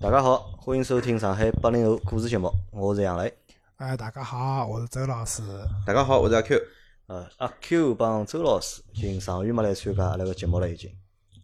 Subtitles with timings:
[0.00, 3.36] 大家好，欢迎收听上海八零后故事节目，我是杨磊。
[3.78, 5.42] 哎，大家好，我是周老师。
[5.84, 6.56] 大家好，我是阿 Q。
[7.08, 10.88] 呃，阿 Q 帮周老师已经长远没来参加阿拉个节目了，已经，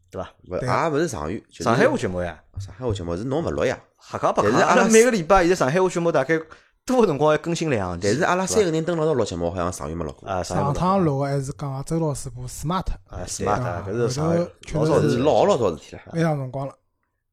[0.09, 0.31] 对伐？
[0.49, 3.77] 勿，也勿是长远，就是上海话节目呀，上海话节目是侬勿录呀。
[4.01, 6.41] 瞎讲八讲，但是阿拉每个礼拜现在上海话节目大概
[6.87, 10.29] 多个辰光要更新两期，但是阿拉三个人蹲辣一道录节目，好像长远没录过。
[10.29, 14.33] 啊，上趟录个还是讲周老师部 smart，啊，smart 啊搿是上
[14.75, 16.03] 老早是是老老早事体了。
[16.13, 16.75] 蛮长辰光了。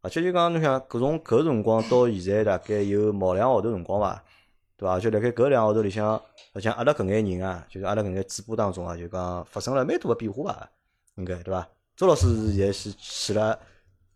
[0.01, 4.23] 而且就讲侬想搿从搿辰光到现在大概有毛两号头辰光伐，
[4.75, 4.99] 对伐？
[4.99, 6.19] 就辣盖搿两号头里向，
[6.59, 10.69] 像阿拉搿眼人啊，就是阿拉搿眼主播当中啊，就讲发生了蛮大个变化伐，
[11.15, 11.67] 应该对伐？
[11.95, 13.57] 周老师现在是去了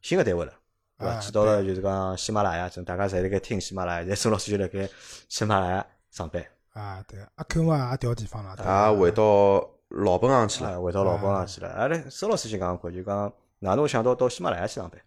[0.02, 0.54] 新个单位了，
[0.98, 1.13] 对伐？
[1.13, 4.90] 啊去到了就是讲喜马拉雅，正大家侪辣盖听喜马拉雅，现在周老师就辣盖
[5.30, 6.44] 喜马拉雅上班，
[6.74, 10.82] 啊，对，阿 Q 嘛也调地方了，对也回到老本行去啊，了。
[10.82, 11.70] 回到老本行去了。
[11.70, 14.99] 阿拉周老师就讲过，就讲哪能会想到到喜马拉雅去上班？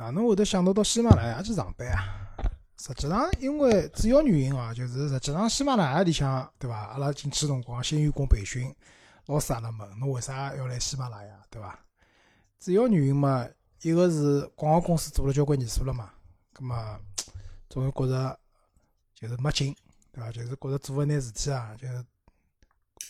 [0.00, 2.26] 哪能会得想到到喜马拉雅去上班啊？
[2.78, 6.86] 实际上，因为主要原因啊，就是实际上喜马拉雅里向，对伐？
[6.86, 8.74] 阿拉进去辰光，新员工培训，
[9.26, 11.78] 老师阿拉问侬为啥要来喜马拉雅，对伐？
[12.58, 13.46] 主要原因嘛，
[13.82, 16.10] 一个是广告公司做了交关年数了嘛，
[16.54, 16.98] 葛么
[17.68, 18.40] 总是觉着
[19.14, 19.76] 就是没劲，
[20.12, 20.32] 对伐？
[20.32, 22.02] 就是觉着做搿眼事体啊，就是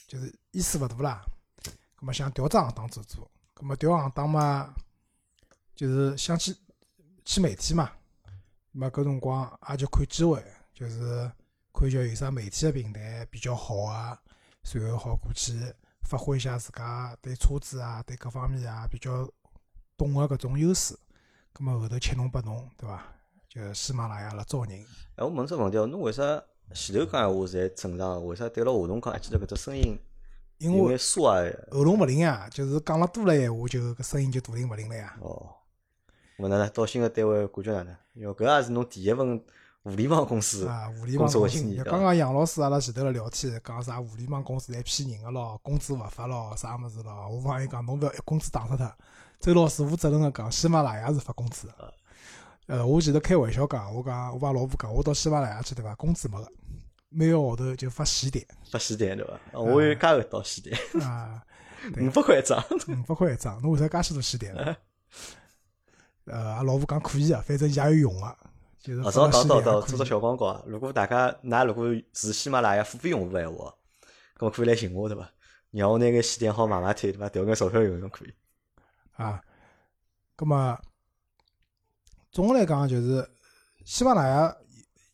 [0.09, 1.25] 就是意思勿大啦。
[1.95, 4.75] 葛么想调只行当做做，葛么调行当嘛，
[5.77, 6.53] 就是想去
[7.31, 7.89] 去媒体嘛。
[8.73, 11.31] 那么搿辰光也就看机会，就是
[11.73, 14.21] 看叫有啥媒体个平台比较好啊，
[14.73, 15.53] 然后好过去
[16.09, 19.31] 发挥一下自家对车子啊、对各方面啊比较
[19.97, 20.99] 懂个搿种优势。
[21.55, 23.01] 咁么后头七侬八侬，对伐？
[23.49, 24.85] 就喜马拉雅辣招人，
[25.15, 26.23] 哎，我问只问题哦，侬为啥
[26.75, 29.97] 前头讲闲话侪正常个，为啥对牢喉咙讲，还记得搿只声音
[30.59, 30.97] 因为？
[31.71, 35.17] 喉咙勿灵呀，就是讲了多了闲话，就搿声音就大灵勿灵了呀。
[35.21, 35.55] 哦，
[36.41, 37.97] 咾哪能到新个单位感觉哪能？
[38.15, 39.43] 哟搿也是侬第一份
[39.83, 41.31] 互联网公司啊，互联网
[41.85, 47.29] 刚刚杨老师阿拉前头辣聊天，讲啥互联网公司侪骗人个咯，工资勿发咯，啥物事咯。
[47.29, 48.93] 我帮伊讲，侬勿要一工资打死脱。
[49.41, 51.95] 周老师负责任个讲，喜马拉雅是发工资的。
[52.67, 55.95] 呃，我前头开玩笑讲，我讲我帮老婆讲，我到喜马拉雅去对伐？
[55.95, 56.53] 工资没个，
[57.09, 59.33] 每个号头就发喜点发喜点对伐？
[59.33, 61.43] 啊我有加个到喜点， 啊，
[61.99, 62.63] 五百块一张。
[62.89, 64.77] 五百块一张，侬为啥介许多喜点呢？
[66.25, 68.37] 呃，阿老婆讲可以啊，反正伊也有用个，
[68.79, 70.05] 就是啊，正好发了喜到到到做只。
[70.05, 70.63] 小广告啊！
[70.67, 73.75] 如果大家㑚如果是喜马拉雅付费用户闲话，
[74.39, 75.29] 搿么可以来寻我对伐？
[75.71, 77.29] 让我拿眼喜点好买买推对伐？
[77.29, 78.33] 调眼钞票用用可以。
[79.13, 79.41] 啊，
[80.37, 80.79] 葛么
[82.31, 83.29] 总的来讲就是
[83.85, 84.57] 喜马拉雅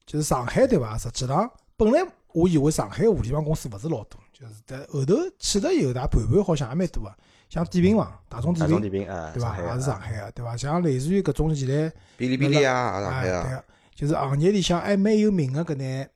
[0.05, 0.99] 就是上海对伐？
[0.99, 7.17] 实际上本来我以为上海互联网公司勿是老多，就是但后头去了以后，大家盘盘好像也蛮多个，
[7.49, 9.57] 像点评网、大众大点评众点评啊，对伐？
[9.59, 10.57] 也是上海个对伐？
[10.57, 13.51] 像类似于搿种现在哔哩哔哩啊，也上哎对海啊。
[13.57, 13.65] 个，
[13.95, 16.11] 就是行业里向还蛮有名个搿眼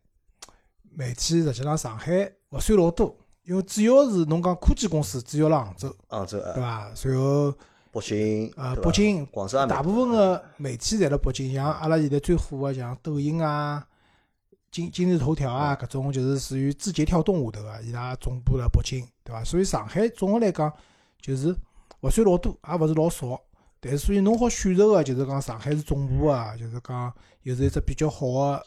[0.93, 7.09] 媒体，实际上上海勿算老多，因为主要是侬讲科技公司主要辣杭州，杭州对啊，伐？
[7.09, 7.55] 然后
[7.93, 13.87] 北京呃，北京广州大部分个媒体侪辣北京，像阿拉现在最火个像抖音啊、
[14.71, 19.43] 今今日头条啊搿种，就是属于字节跳动下头个，伊拉总部辣北京，对伐？
[19.43, 20.73] 所以上海总个来讲，
[21.21, 21.55] 就是
[22.01, 23.41] 勿算老多，也勿是老少。
[23.81, 28.63] 但是所以侬好选择个，就是讲上海是总部啊，就是讲又是一只比较好个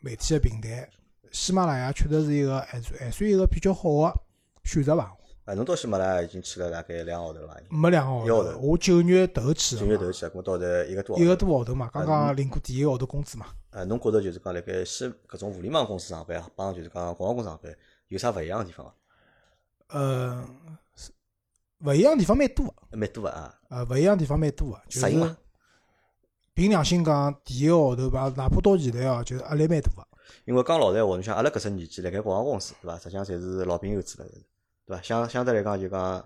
[0.00, 0.88] 媒体个平台。
[1.32, 4.14] 喜马拉雅确实是一个还算还算一个比较好个
[4.62, 5.12] 选择吧？
[5.44, 7.60] 啊，侬到喜马拉雅已经去了大概两个号头了伐？
[7.68, 11.46] 没两个号头，我九月头去个，九月头去，搿么到现在一个多号一个头。
[11.46, 13.46] 多号头嘛，刚刚领过第一个号头工资嘛。
[13.70, 17.74] 啊，侬觉着就是讲辣盖西搿种互联网公司上班，帮就是讲广告公司上班
[18.06, 18.94] 有啥勿一样个地方伐？
[19.98, 20.48] 呃，是
[21.84, 25.36] 勿一样地方蛮多个，蛮多个啊，呃，勿一样地方蛮多个，就是适应伐？
[26.54, 30.06] 凭良心讲，第一个号头吧，哪怕到现在哦，就是压力蛮大个。
[30.46, 32.98] 因为讲老实闲话，侬像阿拉搿只年纪，辣盖广告公司，对伐？
[32.98, 34.28] 实际上侪是老兵油子了，
[34.86, 35.02] 对伐？
[35.02, 36.24] 相相对来讲就讲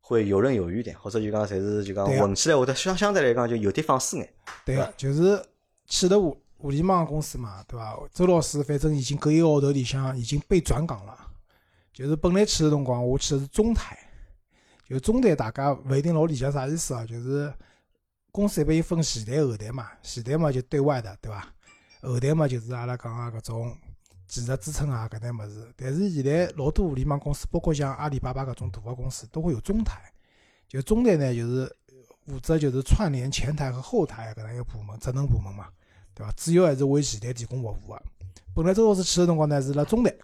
[0.00, 4.32] 会游刃有余点，或者就讲侪是就讲对啊混起来会得相相对来讲就有点放肆眼。
[4.64, 5.44] 对个，就是
[5.86, 7.98] 去了互互联网公司嘛，对伐？
[8.14, 11.14] 周老师反正已经搿一个号头里向已经被转岗了，
[11.92, 13.98] 就是本来去个辰光，我去的是中台，
[14.88, 17.52] 就中台大家勿一定老理解啥意思啊，就是
[18.32, 21.46] 公司一般有分前台后台嘛，前台嘛就对外的，对伐？
[22.00, 23.76] 后台嘛就是阿拉讲个搿种
[24.26, 25.72] 技术支撑啊搿眼物事。
[25.76, 30.00] 但是现在老多互联网公司，包括像阿里巴巴搿种大个公司，都会有中台。
[30.68, 31.76] 就中台呢，就是
[32.26, 35.68] 负责就是串联前台和后台搿能一个部门，职能部门嘛，
[36.14, 36.32] 对伐？
[36.32, 38.02] 主要还是为前台提供服务个。
[38.54, 40.14] 本来周老师去个辰光呢是辣中台，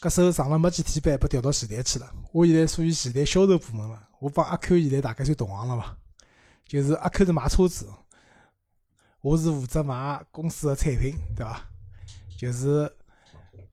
[0.00, 2.08] 搿时候上了没几天班，被调到前台去了。
[2.32, 4.00] 我现在属于前台销售部门了。
[4.20, 5.96] 我帮阿 Q 现在大概算同行了伐？
[6.66, 7.88] 就是阿 Q 是买车子，
[9.20, 11.60] 我是负责买公司个产品，对伐？
[12.36, 12.92] 就是，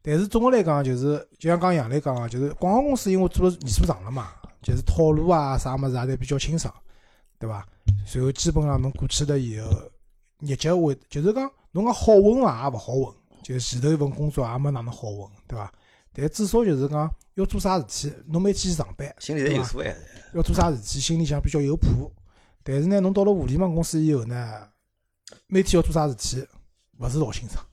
[0.01, 4.31] 但是总个来讲，就是就像刚杨磊讲个，就是广告公司因为做了年数长了嘛，
[4.61, 6.73] 就是套路啊啥物事也侪比较清爽，
[7.37, 7.65] 对伐？
[8.13, 9.69] 然后基本上侬过去了以后，
[10.39, 15.71] 日脚会就是讲侬讲好混伐，也勿好混，就是前头一份工作也没哪能好混，对伐？
[16.15, 19.93] 但至少就是讲要做啥事体，侬每天去上班，心里侪有数哎。
[20.33, 22.11] 要做啥事体，心里向比较有谱。
[22.63, 24.69] 但是呢，侬到了互联网公司以后呢，
[25.47, 26.47] 每天要做啥事体，
[26.99, 27.63] 勿是老清爽。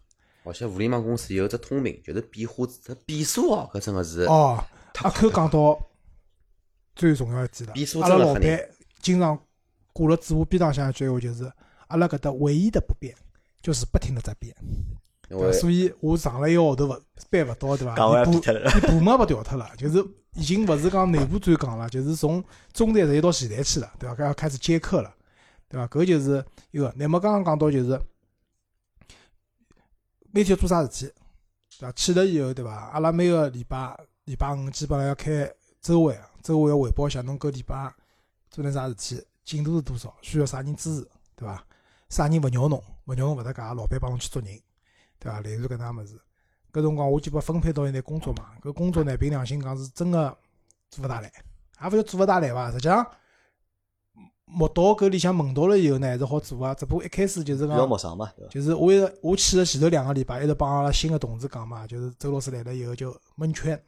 [0.44, 4.62] 而且互联网公司有只通病，就是变化这变数哦，搿真个是哦，
[4.92, 5.78] 太阿 Q 讲到
[6.96, 8.06] 最重要一点变数了。
[8.06, 8.42] 阿拉老板
[9.00, 9.40] 经常
[9.92, 11.52] 挂了嘴巴边浪向一句闲话，就是
[11.86, 13.14] 阿拉搿搭唯一的不变
[13.60, 14.52] 就是不停的在变。
[15.38, 17.00] 对所以我上了一个号头勿
[17.30, 18.24] 班勿到，对伐？
[18.24, 18.32] 部
[18.88, 22.42] 部门也被调脱了，就是已经勿是讲内部转岗了，就是从
[22.72, 24.14] 中台直接到前台去了，对伐？
[24.14, 25.14] 搿要开始接客了，
[25.68, 25.86] 对伐？
[25.86, 26.92] 搿就是一个。
[26.96, 28.00] 乃末刚刚讲到就是
[30.32, 31.12] 每天做啥事体，
[31.78, 31.92] 对伐？
[31.92, 32.90] 去了以后，对伐？
[32.92, 35.50] 阿拉每个礼拜礼拜五基本上要开
[35.80, 37.92] 周会，周会要汇报一下侬搿礼拜
[38.50, 41.64] 做点啥事体，进度是多少，需要啥人支持，对伐？
[42.10, 44.60] 啥人勿鸟侬，勿鸟侬勿搭界，老板帮侬去捉人。
[45.22, 45.40] 对伐？
[45.40, 46.20] 类似搿能物事。
[46.72, 50.36] 搿辰光我就被分配到一眼工作嘛，搿工作呢，凭良心讲是真个
[50.90, 51.30] 做勿大来，
[51.82, 52.70] 也勿叫做勿大来伐？
[52.72, 53.06] 实际上，
[54.46, 56.74] 摸到搿里向问到了以后呢，还是好做啊。
[56.74, 63.80] 只不过一开始就是讲，陌生嘛，就是我一直我去了前头两个礼拜，一直帮阿拉新个同事讲嘛，就是周老师来了以后就蒙圈。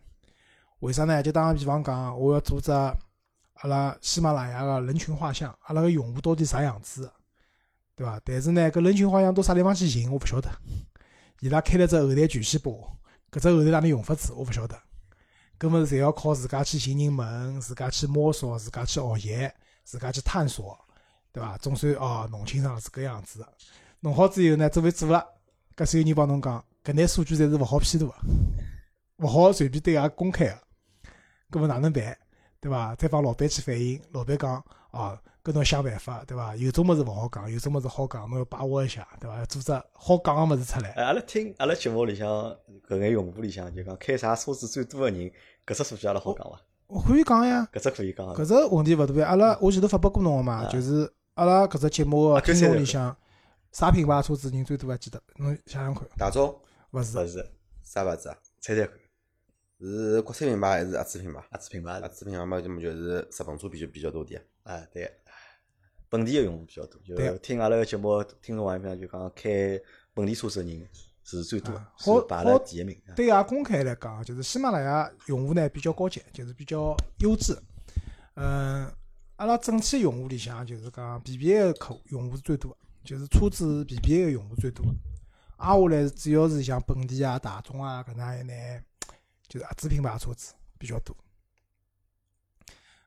[0.81, 1.23] 为啥呢？
[1.23, 2.95] 就打个比方讲，我要做只阿
[3.63, 7.11] 拉喜马拉雅个人群画像，阿拉个用户到底啥样子，
[7.97, 8.21] 对伐？
[8.23, 10.51] 但是呢，搿人群画像到啥地方去寻，我勿晓得。
[11.45, 12.71] 伊拉开了只后台巨细胞，
[13.31, 14.75] 搿只后台哪能用法子，我勿晓得。
[15.61, 19.51] 搿么侪要靠自家去寻人问，自家去摸索，自家去学习，
[19.85, 20.75] 自家去探索，
[21.33, 21.59] 对伐？
[21.59, 23.47] 总算哦弄清爽是搿样子。
[24.01, 25.23] 弄好之后呢，做没做了？
[25.77, 28.15] 搿所有人帮侬讲，搿眼数据侪是勿好披露个，
[29.19, 30.59] 勿好随便对外公开个。
[31.51, 32.17] 搿么哪能办？
[32.59, 32.95] 对伐？
[32.95, 36.57] 再帮老板去反映，老板讲哦，搿侬想办法，对伐？
[36.57, 39.45] 有种物事勿好讲，有种物事好讲，侬要把握一下，对伐？
[39.45, 40.93] 做只好讲个物事出来。
[40.93, 42.27] 哎，阿拉听阿拉节目里向
[42.89, 45.31] 搿眼用户里向就讲开啥车子最多个人，
[45.67, 46.59] 搿只数据阿拉好讲伐？
[46.87, 48.35] 我可以讲呀，搿只可以讲啊。
[48.35, 49.29] 搿只问题勿大呀。
[49.29, 53.15] 阿拉我前头发拨过侬个嘛，啊就是阿拉搿只节目个听众里向，
[53.71, 55.23] 啥品牌车子人最多还记得？
[55.37, 56.59] 侬想想看，大众
[56.93, 57.47] 勿是勿是，
[57.83, 58.39] 啥牌子啊？
[58.63, 58.95] 猜猜看，
[59.79, 61.45] 是国产品牌还是合资品牌？
[61.51, 62.09] 合资品牌合。
[62.09, 64.43] 资品牌嘛，就么就是日本车比较比较多点。
[64.63, 65.05] 啊，对，
[66.09, 69.81] 本地个用户比较多，对就听阿拉个节目，听众朋友们就讲开
[70.13, 70.89] 本地车子个人
[71.25, 73.01] 是最多啊，是好排了第一名。
[73.17, 77.59] 对啊公开来讲，就是喜马拉雅用户呢比较高级，就是比较优质。
[78.35, 78.93] 嗯，
[79.37, 84.93] 阿拉整体用户里向就是讲 BBA 个客户用户是最多的，就是车子 BBA 个用户最多的。
[85.57, 88.85] 挨下来主要是像本地啊、大众啊搿能一眼，
[89.49, 91.17] 就是合资品牌车子比较多。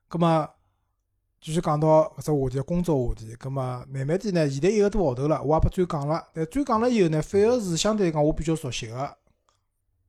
[0.08, 0.50] 葛么
[1.40, 3.36] 继续讲到搿只话题，工作话题。
[3.36, 6.28] 葛么慢慢点呢，现在一个多号头了，我也不转讲了。
[6.34, 9.18] 但转讲了以后呢，反而是相对讲我比较熟悉个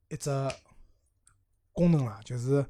[0.09, 0.31] 一只
[1.73, 2.65] 功能啦，就是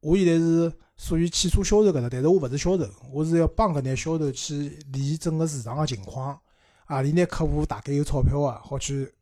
[0.00, 6.40] 我现在是属于汽车销售搿搭，但是我勿是销售，我是要帮搿眼销售去理整个市场个情况，
[6.86, 9.12] 啊里眼客户大概有钞票啊，好去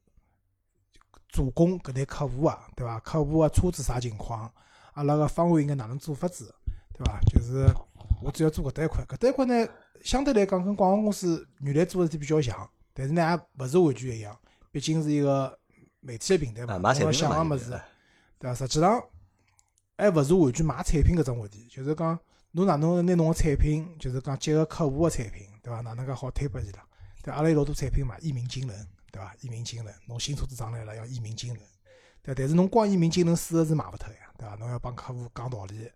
[1.28, 3.00] 助攻搿眼客户啊，对伐？
[3.00, 4.50] 客户个车子啥情况，
[4.94, 6.54] 阿拉个方案应该哪能做法子，
[6.94, 7.20] 对伐？
[7.26, 7.66] 就是
[8.22, 9.68] 我主要做搿搭一块，搿搭一块呢，
[10.02, 14.38] 相对来讲跟广告公司原来做的事体比较像，但是呢也勿是完全一样，
[14.70, 15.58] 毕竟是一个
[16.00, 17.70] 媒体个平台嘛，侬要想个物事。
[18.38, 18.54] 对伐？
[18.54, 19.02] 实际上
[19.96, 22.18] 还勿是完全卖产品搿种问题，就是讲
[22.52, 25.80] 侬哪能拿侬个产品，就是讲结合客户个产品，对伐？
[25.80, 26.82] 哪能介好推拨伊拉？
[27.22, 29.34] 对，阿拉有老多产品嘛，一鸣惊人，对伐？
[29.40, 31.62] 一鸣惊人，侬新车子上来了要一鸣惊人，
[32.22, 32.34] 对。
[32.34, 34.54] 但是侬光一鸣惊人四个字卖勿脱呀，对伐？
[34.56, 35.90] 侬要帮客户讲道理，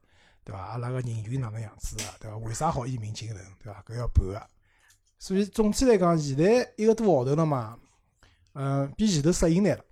[0.44, 0.58] 对伐？
[0.60, 2.36] 阿拉个人群哪能样子个，对伐？
[2.38, 3.82] 为啥好一鸣惊人，对伐？
[3.86, 4.46] 搿要盘个。
[5.18, 7.78] 所以总体来讲，现在一个多号头了嘛，
[8.54, 9.84] 嗯，比前头适应来了。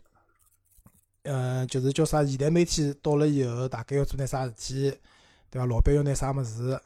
[1.24, 2.24] 呃，就是叫啥？
[2.24, 4.98] 现代媒体到了以后，大概要做点啥事体，
[5.50, 5.66] 对伐？
[5.66, 6.80] 老板要拿啥物事，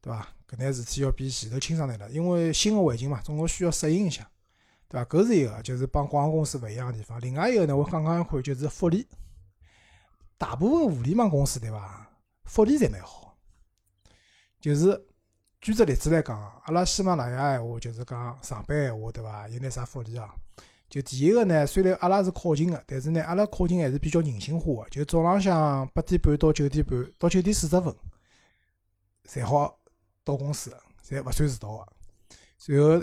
[0.00, 0.26] 对伐？
[0.48, 4.26] 搿眼事体要比前头清爽点了，因为新个环境嘛，总归需要适应一下，
[4.88, 5.04] 对伐？
[5.04, 7.20] 搿是一个，就是帮广告公司勿一样个地方。
[7.20, 9.06] 另外一个呢，我讲讲看，就是福利。
[10.38, 12.08] 大部分互联网公司对伐？
[12.52, 13.34] 福利侪蛮好。
[14.60, 15.06] 就是
[15.58, 19.48] 举只例子来讲，阿拉喜马拉雅闲话，就是讲上班闲话，对伐？
[19.48, 20.28] 有眼啥福利啊？
[20.90, 24.90] 就第一个呢，虽然阿拉是靠近个，但是呢，阿拉靠近还是比较人性化个。
[24.90, 27.94] 就早浪向八点半到九点半，到九点四十分，
[29.24, 29.78] 才好
[30.22, 30.70] 到公司，
[31.02, 31.86] 侪勿算迟到个。
[32.66, 33.02] 然后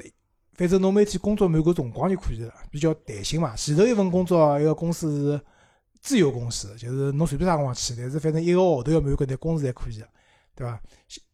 [0.54, 3.56] 反正侬每天工作满个辰光就可以了，比较弹性嘛。
[3.56, 5.42] 前头一份工作，一个公司是
[6.02, 10.08] 自由公司，就是侬随便啥辰光去，但是反正一个号头要满搿点工时侪可以的，
[10.56, 10.82] 对伐？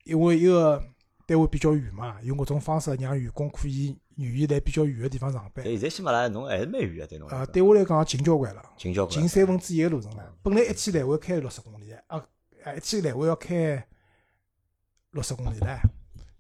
[0.03, 0.81] 因为一个
[1.25, 5.65] 单位比较远嘛，用搿种方式让员工可以愿意来比较远个地方上班但。
[5.65, 10.33] 现在喜马拉雅侬还是蛮远个，对侬来呃，讲对我来讲近交关了，近交关近三分之一个路程了。
[10.43, 12.17] 本来一天来回开六十公里，啊，
[12.63, 13.87] 啊一天来回要开
[15.11, 15.79] 六十公里唻。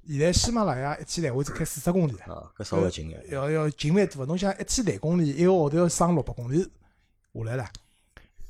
[0.07, 3.23] 现在喜马拉雅一天来回只开四十公里，啊，搿稍微近眼。
[3.31, 4.25] 要要近蛮多。
[4.25, 7.67] 侬想一天廿公里，一个号头要省六百公里下来了，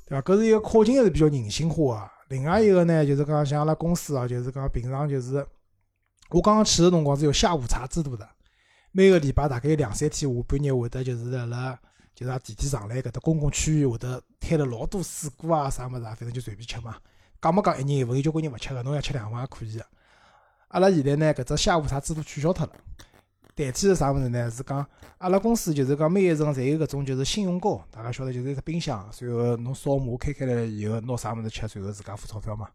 [0.05, 0.21] 对伐？
[0.21, 2.11] 搿是一个靠近还是比较人性化个。
[2.35, 5.45] 另外一个呢，就是讲像阿拉公司啊，就是讲平常就是
[6.29, 8.27] 我刚刚去个辰光是有下午茶制度的，
[8.91, 11.79] 每个礼拜大概有两三天下半日会得就是辣辣
[12.15, 16.95] 就是啊地铁上来搿搭公共区域会得摊了老多水果啊啥物事啊，反正就随便吃嘛。
[17.41, 19.85] 讲没讲一人一份，有交关人勿吃个，侬要吃两份也可以个。
[20.69, 22.73] 阿拉现在呢，搿只下午茶制度取消脱了。
[23.55, 24.51] 代替是啥物事呢？
[24.51, 24.85] 是讲
[25.17, 32.67] 阿拉公司就是讲每一层侪有搿种就是信用高，大家晓得就是一只冰箱，随后侬扫码开开来以后拿啥物事吃，随后自家付钞票嘛，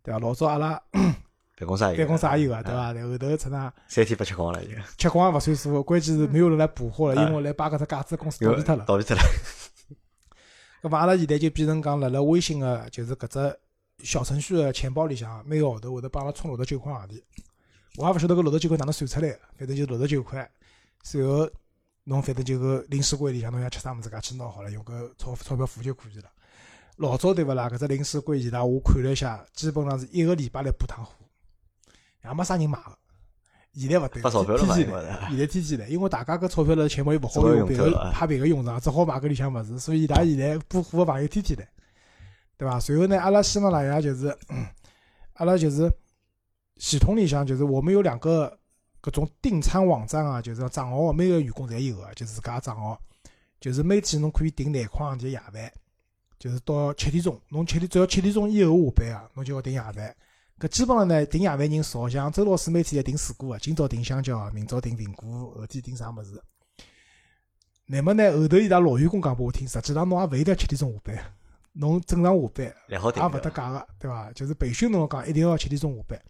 [0.00, 0.20] 对伐？
[0.20, 0.80] 老早阿拉
[1.58, 2.72] 办公室也有，办公室也有个，啊对？
[2.72, 2.92] 伐？
[2.92, 8.84] 然后头出那三天不吃光了已经，吃光也勿算数，关键是没有人来补货了，因为来把搿只架子公司倒闭脱了。
[8.86, 9.22] 倒闭脱了。
[10.82, 13.58] 搿么阿拉现在就变成讲，辣辣微信个就是搿只
[14.04, 17.20] 小程序个钱包里向，每个号头会得帮阿拉充六十九块洋钿。
[17.98, 20.50] 我也勿晓得搿六十九块哪能算出来个，反正就六十九块。
[21.02, 21.48] 随后
[22.04, 26.30] 侬反正就搿零食柜里向侬想吃啥物事，自家去拿好了，用搿钞钞票付就可以了。
[26.96, 27.68] 老早对勿啦？
[27.68, 31.12] 搿只零食柜现在我看了一下，基本上是一个礼拜来补趟货，
[32.24, 32.98] 也没啥人买个。
[33.74, 41.68] 现在勿对，发钞票了嘛天天来，现在天天来，因为大家搿钞票辣钱包又勿好用，别个用脱了啊派别个用场，只好买搿里向物事，所以伊拉现在补货个朋友天天来，
[42.56, 42.78] 对伐？
[42.78, 44.66] 随后呢，阿拉喜马拉雅就是， 嗯
[45.34, 45.90] 阿拉就是
[46.76, 48.58] 系统里向就是我们有两个
[49.02, 53.00] 搿种订餐网站啊，就是账号，每个员工侪有个，就是自家账号，
[53.60, 55.72] 就是每天侬可以订廿块洋钿夜饭，
[56.38, 60.16] 就是到七点钟，侬七点只要七点钟以后下班啊，侬就要订夜饭。
[60.58, 66.40] 搿基本上呢，订夜饭人少，像周老师每天侪订水果个，今朝订香蕉，明朝订苹果，后天订啥物事。
[67.86, 71.18] 乃末呢，后头伊拉老员工讲拨我听，实际上侬也勿一定要七点钟下班，
[71.72, 74.32] 侬正常下班也勿搭界个，对伐？
[74.32, 76.22] 就是培训侬讲一定要七点钟下班。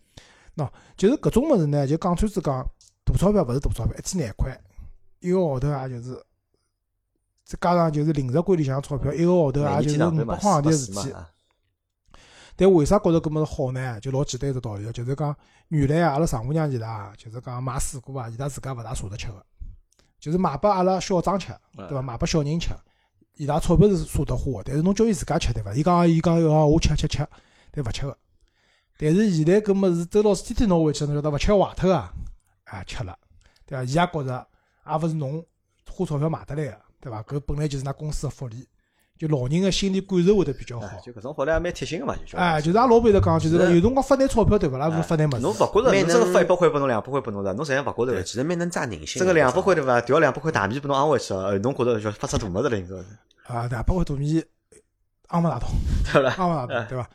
[0.57, 2.67] 喏，就是搿种物事呢，就讲穿子讲，
[3.05, 4.61] 大钞票勿是大钞票，一天廿块，
[5.21, 6.15] 一个号头也就是，
[7.45, 11.15] 再加上就是零食柜里向钞票，一个号头也就是五百块行钿个事体。
[12.55, 13.99] 但为啥觉着搿物事好呢？
[14.01, 15.35] 就老简单一只道理，就是讲
[15.69, 19.45] 原来啊，阿拉丈母娘伊拉啊，就是讲买水果啊，伊拉自家勿大舍得吃个，
[20.21, 22.03] 就是买拨阿拉小张吃，嗯对伐？
[22.03, 22.69] 买拨小人吃，
[23.37, 25.73] 伊拉钞票是舍得花个，但是侬叫伊自家吃，对伐？
[25.73, 27.27] 伊讲伊讲哦，我吃吃吃，
[27.71, 28.19] 但勿吃个。
[28.99, 32.13] 但是现在搿物事周老师天天拿回去，侬晓得勿吃坏脱啊？
[32.65, 33.19] 啊，吃了，
[33.67, 33.85] 对伐？
[33.85, 34.47] 伊也觉着
[34.87, 35.45] 也勿是侬
[35.91, 37.23] 花钞票买得来个，对伐？
[37.23, 38.67] 搿本来就是㑚公司个福利，
[39.19, 41.01] 就老人个心理感受会得比较好哎。
[41.05, 42.39] 就搿种好来也蛮贴心个嘛，就叫。
[42.39, 44.89] 哎，就是阿拉老板在讲，就是有辰光发点钞票对伐啦？
[44.89, 45.41] 勿是发点物事。
[45.41, 48.23] 侬勿觉着真个发一百块拨侬，两百块拨侬的，侬实际上勿觉着。
[48.23, 49.19] 其实蛮能抓人心的。
[49.19, 50.01] 真个两百块对伐？
[50.01, 53.05] 调两百块大米拨侬昂回去了，侬觉着就发出大物事了，应该是，
[53.45, 54.45] 啊，两百块大米
[55.29, 55.69] 昂勿大到，
[56.13, 56.31] 对伐？
[56.37, 57.11] 昂勿大到，对伐？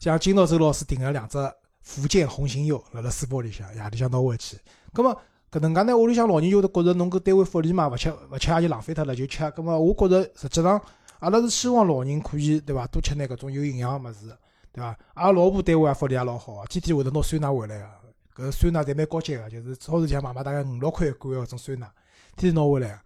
[0.00, 1.36] 像今朝周老师订了两只
[1.82, 4.58] 福建红星柚，辣辣书包里向，夜里向拿回去。
[4.94, 5.14] 葛么
[5.52, 9.50] 搿能介呢，屋里向老人就会得觉着侬搿单位福利嘛，勿吃勿吃也就浪费脱了，就吃。
[9.50, 10.80] 葛么我觉着实际上
[11.18, 14.34] 阿拉是希望老人可以对伐，多吃眼搿种有营养个物事，
[14.72, 14.96] 对伐？
[15.12, 17.78] 阿拉老婆单位也福利也老好个，天天会得拿酸奶回来
[18.34, 21.86] 个，搿酸奶侪蛮高级个，就是超市里向买买大概五六块一罐个搿种酸奶，
[22.38, 22.98] 天天拿回来个。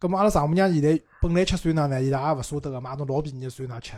[0.00, 3.92] 葛么阿拉丈母娘现在本来吃酸奶呢，伊拉也勿舍得个，买种老便宜个酸奶吃。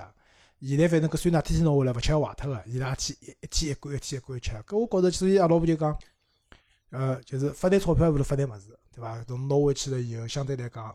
[0.65, 4.53] 现在反正搿酸奶天天拿回来，勿吃坏脱个，伊拉去一一天一罐，一天一罐吃。
[4.53, 5.99] 搿我觉着，所以阿拉老婆就讲，
[6.91, 9.25] 呃，就是发点钞票勿如发点物事，对伐？
[9.27, 10.95] 侬拿回去了以后，相对来讲，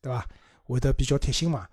[0.00, 0.26] 对伐？
[0.64, 1.68] 会得比较贴心嘛。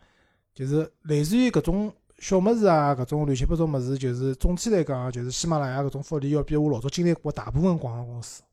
[0.54, 8.44] 就是类似于搿种小物事啊，搿种乱七八糟物事，就是总体来讲，就是喜马拉雅搿种福利要比我老早经历过大部分广告公司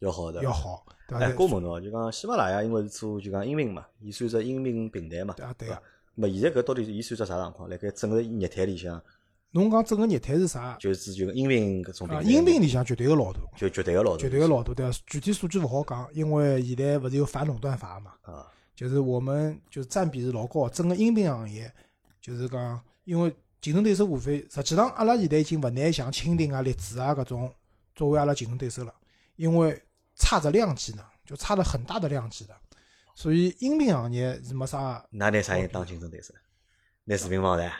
[0.00, 0.42] 要好的。
[0.42, 1.24] 要好，对伐？
[1.24, 5.34] 哎，对我问侬哦，就讲喜马拉雅因为是做就讲音频嘛，伊算只音频平台嘛。
[5.42, 5.82] 啊，对个。
[6.16, 6.32] 咹？
[6.32, 7.68] 现在搿到底伊算只啥状况？
[7.68, 9.02] 辣盖整个业态里向，
[9.50, 10.76] 侬讲整个业态是啥？
[10.80, 12.28] 就是就音频搿种平啊，台。
[12.28, 14.18] 音频里向绝对个老大，就绝对个老大。
[14.18, 14.98] 绝对个老大，对伐？
[15.06, 18.12] 具体数据勿好讲，因为现在勿是有反垄断法嘛。
[18.22, 21.72] 啊，就是我们就是占比是老高，整个音频行业
[22.20, 27.52] 就是讲，因为竞争对手无非，实际上阿拉现在已经勿拿像蜻蜓啊、荔枝啊搿种
[27.94, 28.94] 作为阿拉竞争对手了，
[29.36, 29.82] 因为
[30.14, 32.54] 差着量级呢，就差了很大的量级的，
[33.16, 36.34] 所以音频行业是没啥㑚拿啥人当竞争对手？
[37.04, 37.72] 拿视频网站。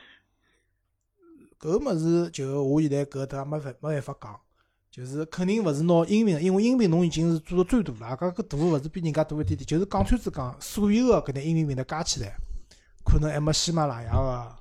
[1.61, 4.41] 搿个物事，就我现在搿搭没办没办法讲，
[4.91, 12.35] 就是肯定勿是拿音频，因为音频侬已经是做到最大了，搿搿大勿是比人家大一点点，就是讲穿子讲，所有个搿点音频平台加起来，
[13.05, 14.57] 可能还没喜马拉雅个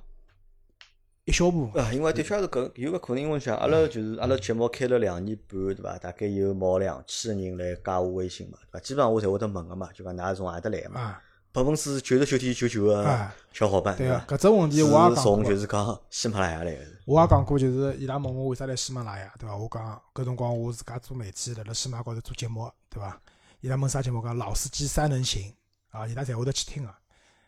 [1.26, 1.84] 一小部分。
[1.84, 5.98] 啊，因为的确是搿有个可能，因为像阿拉就是阿拉节目开了两年半，对伐？
[5.98, 8.80] 大概有毛两千个人来加我微信嘛，对伐？
[8.80, 11.00] 基本上我侪会得问个嘛，就讲㑚从何搭来个嘛？
[11.00, 14.36] 啊，百分之九十九点九九个啊小伙伴，对伐个？
[14.36, 15.56] 搿只问题我也讲过是从就。
[15.56, 16.80] 是讲喜马拉雅来个。
[17.06, 19.56] 我也讲过，就是伊拉问我为啥来喜马拉雅，对伐？
[19.56, 23.20] 我讲搿辰光我自家做媒体，辣辣喜马高头做节目，对伐？
[23.62, 24.22] 伊拉问啥节目？
[24.22, 25.52] 讲老司机三人行
[25.90, 26.94] 啊，伊拉侪会得去听个，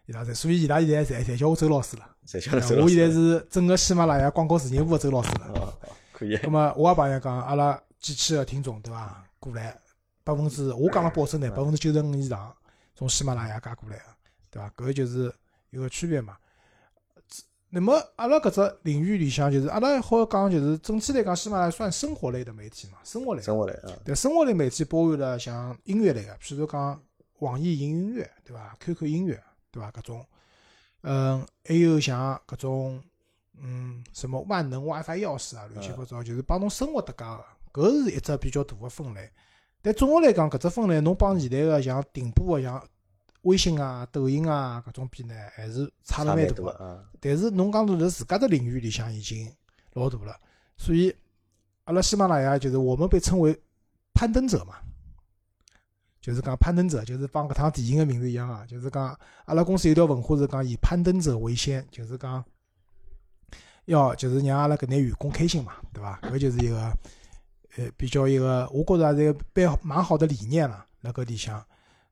[0.09, 2.17] 伊拉侪，所以伊拉现在侪侪叫我周老师了。
[2.27, 5.79] 侪晓得周老我现在是整个喜马拉雅广告事业部的周老师了。
[6.13, 6.39] 可以。
[6.43, 9.23] 那么我也帮伊讲，阿拉几千个听众对伐？
[9.39, 9.77] 过来
[10.25, 12.51] 百分之我讲个保证呢，百分之九十五以上
[12.95, 14.03] 从喜马拉雅加过来个，
[14.51, 14.73] 对伐？
[14.75, 15.31] 搿就是
[15.69, 16.39] 有个区别嘛。
[17.69, 23.43] 那么阿拉搿只领域里向，就是阿拉好讲，就是整体来讲，喜马拉雅算生活类的媒体嘛，生活类。
[23.43, 26.99] 生活类啊，对，生活类媒体包含了像音乐类个，譬如讲
[27.41, 29.39] 网易云音乐，对伐？QQ 音乐，
[29.71, 29.91] 对伐？
[29.91, 30.27] 搿种，
[31.03, 33.03] 嗯，还有像搿种，
[33.61, 37.25] 嗯，什么万能 WiFi 钥匙啊，乱七八糟，就是帮侬生活搭界
[37.73, 39.31] 个，搿是一只比较大个分类。
[39.81, 42.85] 但总个来讲，搿只分类侬帮现在个像顶部个像
[43.43, 47.05] 微信啊、抖音啊搿种比呢，还是差了蛮大个。
[47.21, 49.51] 但是侬讲到辣自家的领域里向已经
[49.93, 50.37] 老大了，
[50.77, 51.15] 所以
[51.85, 53.59] 阿拉喜马拉雅就是我们被称为
[54.13, 54.77] 攀登者嘛，
[56.29, 62.45] 就是讲攀登者，就是帮搿趟电影个名字一样啊，就是讲阿拉公司有条文化是讲以攀登者为先，就是讲
[63.87, 66.21] 要就是让阿拉搿眼员工开心嘛，对伐？
[66.25, 66.93] 搿就是一个
[67.79, 71.65] 呃比较一个，我觉着也是一个蛮蛮好的理念了，辣搿里向。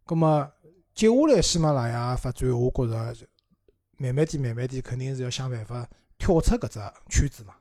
[0.07, 0.51] 葛末
[0.95, 3.15] 接下来喜马拉雅发展，我觉着
[3.99, 6.81] 慢慢点、慢慢点，肯定是要想办法跳出搿只
[7.11, 7.53] 圈子嘛，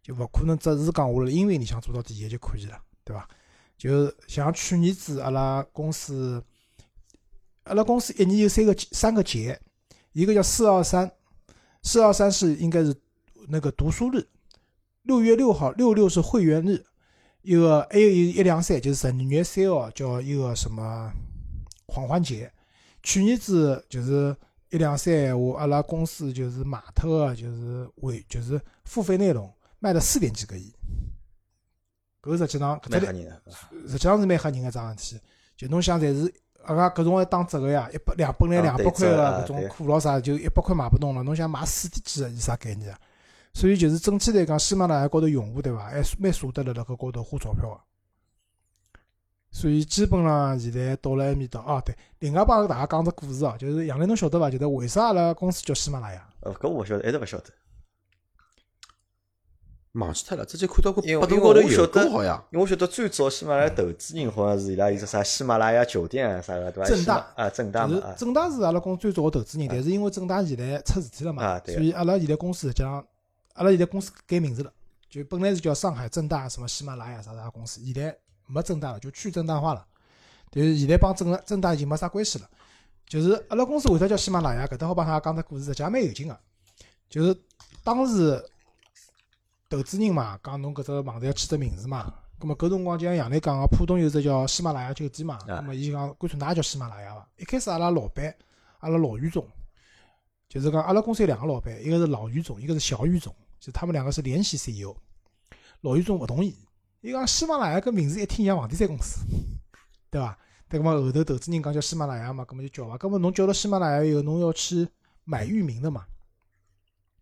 [0.00, 3.28] 就勿可能只是讲我辣音频里向做到第一就可以了，对伐？
[3.84, 6.42] 就像去年子阿拉公司，
[7.64, 9.60] 阿拉公司一年有三个三个节，
[10.14, 11.12] 一个叫四二三，
[11.82, 12.96] 四二三是应该是
[13.46, 14.26] 那个读书日，
[15.02, 16.82] 六月六号六六是会员日，
[17.42, 21.12] 一个还有一一两三就是十二月三号叫一个什么
[21.84, 22.50] 狂欢节，
[23.02, 24.34] 去年子就是
[24.70, 30.72] 一两三我，阿拉公司就是卖特就是为就是付费内容卖了四点几个亿，
[32.24, 33.40] 搿实际上搿只人。
[33.86, 35.20] 实际上是蛮吓人个桩事体。
[35.56, 36.32] 就侬想，侪是
[36.64, 41.22] 阿拉搿种还打折个呀，一百两本来两百块个搿种对课咾啥，就一百块买不动了。
[41.22, 42.98] 侬想买四点几个是啥概念啊？
[43.52, 47.80] 所以就是整体来讲，喜马拉雅高头用户对伐，还蛮舍得辣辣搿高头花钞票个。
[49.52, 54.50] 所以基本上现在到了埃面搭哦，对，另外帮大家讲只故事哦，就是杨澜侬晓得伐？
[54.50, 56.28] 就是为啥阿拉公司叫喜马拉雅？
[56.40, 57.44] 呃，搿我勿晓得，一直勿晓得。
[59.94, 62.44] 忘记脱了，之前看到过百度高头有因为我晓得过好像。
[62.50, 66.90] 因为我晓得最早喜马拉雅投资人好像是伊拉有只啥喜马拉雅酒店啊啥个对伐？
[66.90, 73.04] 正大啊，正大是嘛啊，正大是阿拉公司最早个投资人，但是因为正大现在出事体了嘛所以阿拉现在公司实际上，
[73.54, 74.72] 阿拉现在公司改名字了，
[75.08, 79.86] 就本来是叫上海正大什么喜马拉雅啥啥公司，现在没正大了，就去正大化了。
[80.50, 82.48] 但是现在帮正大正大已经没啥关系了。
[83.06, 84.66] 就是阿拉公司为啥叫喜马拉雅？
[84.66, 86.36] 搿搭好帮大家讲只故事，实际上蛮有劲个。
[87.08, 87.36] 就是
[87.84, 88.42] 当时
[89.74, 97.28] 投资人嘛，讲侬搿只网站要起只名字嘛，葛末搿辰光就像杨澜讲个，浦东有只叫喜马拉雅酒店嘛，啊葛末伊讲干脆㑚也叫喜马拉雅伐？
[97.38, 98.32] 一开始阿拉老板，
[98.78, 99.44] 阿拉老余总，
[100.48, 104.94] 就是讲阿拉公司有两个老板，一个是老余总，一个是小余总，就他们两个是联席 CEO。
[105.80, 106.56] 老余总勿同意，
[107.00, 109.26] 伊讲喜马拉雅搿名字一听像房地产公司，
[110.08, 110.38] 对伐？
[110.68, 112.96] 对，葛末后头投资人讲叫喜马拉雅嘛，葛末就叫伐？
[112.96, 114.86] 葛末侬叫了喜马拉雅以后，侬要去
[115.24, 116.04] 买域名的嘛？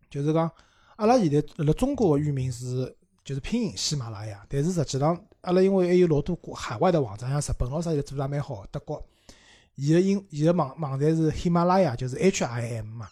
[0.09, 0.51] 就是讲，
[0.97, 9.03] 阿拉现在辣辣中国个域名是就是拼音喜马拉雅，但是实际上阿拉因为还有老多国海外的网站，像日本咾啥现在做得也蛮好，德国，
[9.75, 13.07] 伊个英伊个网网站是喜马拉雅，就是 H I M 嘛。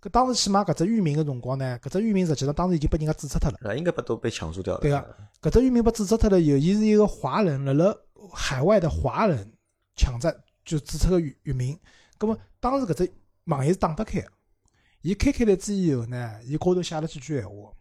[0.00, 3.58] 搿当时去买搿只域名个辰光呢，搿只域名实际上当时已经被人家注册脱了。
[3.62, 4.80] 那，应该被都被抢注掉了。
[4.80, 7.96] 对个搿只域名被注册脱了以后，伊是一个华人辣辣
[8.32, 9.50] 海外的华人
[9.96, 10.32] 抢占
[10.64, 11.76] 就注册个域域名。
[12.18, 13.12] 葛末当时搿只
[13.46, 14.28] 网页是打得开个，
[15.06, 17.72] 伊开开来之以后呢，伊高头写了几句闲话，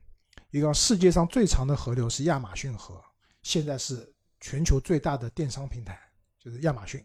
[0.52, 3.04] 伊讲世界上最长的河流是亚马逊河，
[3.42, 6.00] 现在是全球最大的电商平台，
[6.38, 7.04] 就是亚马逊。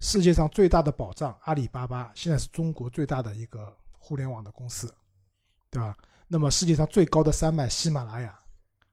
[0.00, 4.86] 世界上最大的宝藏阿里巴巴，现在是中国最大的一个互联网的公司，
[5.68, 5.94] 对吧？
[6.26, 8.34] 那么世界上最高的山脉喜马拉雅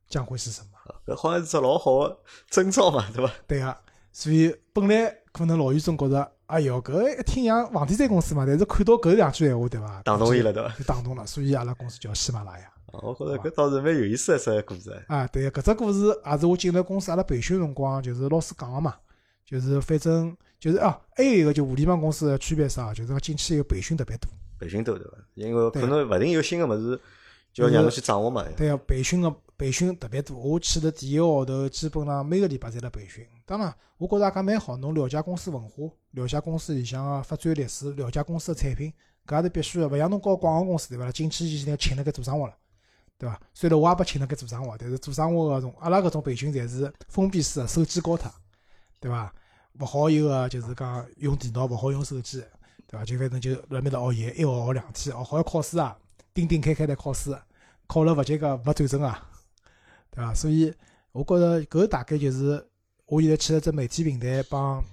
[0.09, 0.71] 将会是什么？
[1.05, 2.19] 搿 好像是只老好的
[2.49, 3.33] 征兆嘛，对吧？
[3.47, 10.01] 对啊、所以本来可能老于总觉着，哎哟，搿一听像房地产公司嘛，但是看到搿两句闲话，对伐？
[10.03, 10.69] 打动伊了，对伐？
[10.77, 12.69] 就打动了，所以阿拉公司叫喜马拉雅。
[12.91, 15.01] 我觉着搿倒是蛮有意思的一只故事。
[15.07, 18.95] 啊，对，搿只故事也是我进入公司阿拉培训辰光，就是老师讲个嘛，
[19.45, 24.29] 就是反正就是啊，还有一个就互联网公司的区别啥，就是讲进去以后培训特别多。
[24.59, 25.17] 培训多对伐？
[25.35, 26.99] 因为可能勿定有新个物事，
[27.53, 28.45] 就要让侬去掌握嘛。
[28.57, 30.35] 对个，培训个培训特别多。
[30.35, 33.23] 我去的第一个号头，基本上每个礼拜侪辣培训。
[33.45, 38.91] 当然，我觉着也讲蛮好，侬了解公司文化，了解公司里向个发展历史，了解公司个产品，
[39.27, 39.87] 搿也是必须个。
[39.87, 41.11] 勿像侬搞广告公司对伐？
[41.11, 42.55] 进去前要请了该做生活了，
[43.19, 43.39] 对伐？
[43.53, 48.31] 虽然我也没请了该做生活，但是做生活搿种阿拉搿种培训侪是封闭式个，手机交脱，
[48.99, 49.31] 对伐？
[49.79, 52.43] 勿好有个就是讲用电脑，勿好用手机，
[52.87, 53.05] 对伐？
[53.05, 55.95] 就反正就辣面搭熬夜，一熬熬两天，学好要考试啊，
[56.33, 57.37] 钉钉开开来考试，
[57.85, 59.29] 考了勿及格勿转正啊，
[60.11, 60.33] 对伐？
[60.33, 60.73] 所以
[61.11, 62.63] 我觉着搿大概就是
[63.05, 64.83] 我现在去了只媒体平台，帮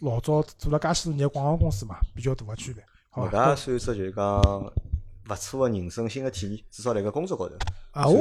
[0.00, 2.84] 老早做了介许多年广告公司嘛，比较大个区别。
[3.10, 3.50] 好搿吧？
[3.50, 4.40] 也算一只就是讲
[5.28, 7.54] 勿错个人生新的体验，至少辣盖工作高头。
[7.92, 8.20] 啊，我我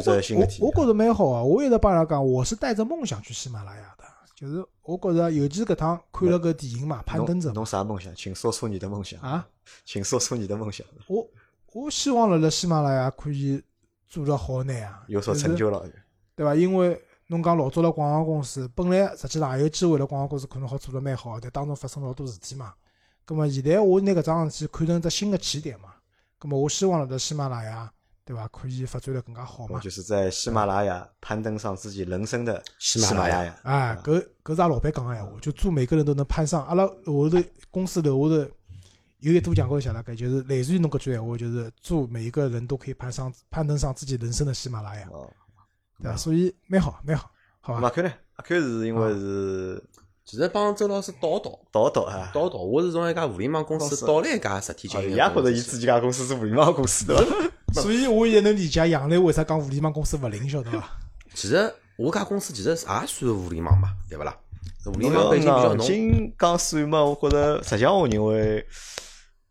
[0.59, 1.41] 我觉着蛮好啊！
[1.41, 4.03] 我一直帮人家讲，我是带着梦想去喜马拉雅的，
[4.35, 8.13] 就是我觉着，尤其搿趟看了个电影嘛，《攀登者侬》啥梦想？
[8.13, 9.19] 请说出你的梦想。
[9.21, 9.47] 啊，
[9.85, 11.27] 请说出你的梦想，我
[11.73, 13.63] 我希望辣辣喜马拉雅可以
[14.07, 15.83] 做得好眼啊，有所就是成就了。
[16.41, 16.55] 对伐？
[16.55, 22.73] 因为侬讲老早辣广告公司，本来实际上也有机会辣广告公司可能好做得蛮好，但当中发生老多事体嘛。
[23.23, 25.89] 葛么现在我拿搿桩事体看成一只新的起点嘛。
[26.39, 27.91] 葛么我希望辣辣喜马拉雅，
[28.25, 28.47] 对伐？
[28.47, 29.79] 可以发展得更加好嘛。
[29.81, 33.55] 就是在喜马拉雅攀登上自己人生的喜马拉雅。
[33.61, 36.65] 哎，搿搿是阿拉老板讲个闲话，就祝每个人都能攀上。
[36.65, 37.37] 阿拉后头
[37.69, 38.51] 公司楼下头
[39.19, 45.29] 有一多讲过一下大概就是类似于侬搿句闲话，就是祝每一个人都可以攀上攀登上自己人生的喜马拉雅，哦，
[46.01, 46.17] 对伐？
[46.17, 47.29] 所以蛮好，蛮好，
[47.61, 47.87] 好伐？
[47.87, 48.13] 阿 Q 呢？
[48.35, 49.83] 阿 Q 是因为是
[50.25, 57.25] 其实帮周老师倒倒倒倒啊，倒倒，我是从一家互联网公司倒了一家实体经营也觉着伊自己家公司是互联网公司对伐？
[57.81, 60.89] 所以我也能理解杨澜为啥讲互联网公司勿灵，晓得伐？
[61.33, 64.35] 其实我家公司其实也算互联网嘛，对勿啦？
[64.83, 68.65] 互联网背景比较硬浓，劲讲算嘛，我觉着实际上我认为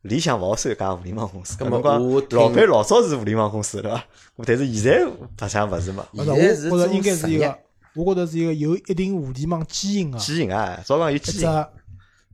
[0.03, 1.57] 理想勿好算一家互联网公司。
[1.57, 4.05] 咁么侬讲我老板老早是互联网公司对伐？
[4.47, 6.07] 但是现在白相勿是嘛？
[6.15, 7.59] 勿是，我现在是觉着应该是一个，
[7.95, 11.65] 我觉着是一个有一定互联网基因个一基因啊，早讲有基因，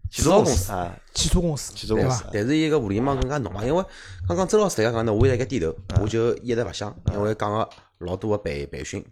[0.09, 2.25] 汽车公司啊，汽车公司，汽车公司？
[2.33, 3.85] 但是伊个互联网更加浓嘛，因为
[4.29, 7.69] 刚刚周老师来讲呢，我也辣盖点头，我就一直勿想，因为讲个
[7.99, 9.05] 老多个培培训，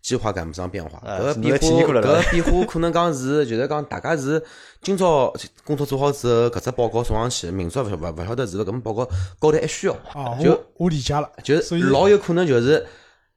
[0.00, 4.42] 计划赶不上变化，啊搿个变化，搿个变化可能讲是，就是讲大家是
[4.80, 5.32] 今朝
[5.64, 9.04] 工作做好之后，搿只报告送上去，明朝勿勿勿晓得是勿搿么报告
[9.38, 12.86] 高头还需要，啊，就我我理解了，就所以老有可能就是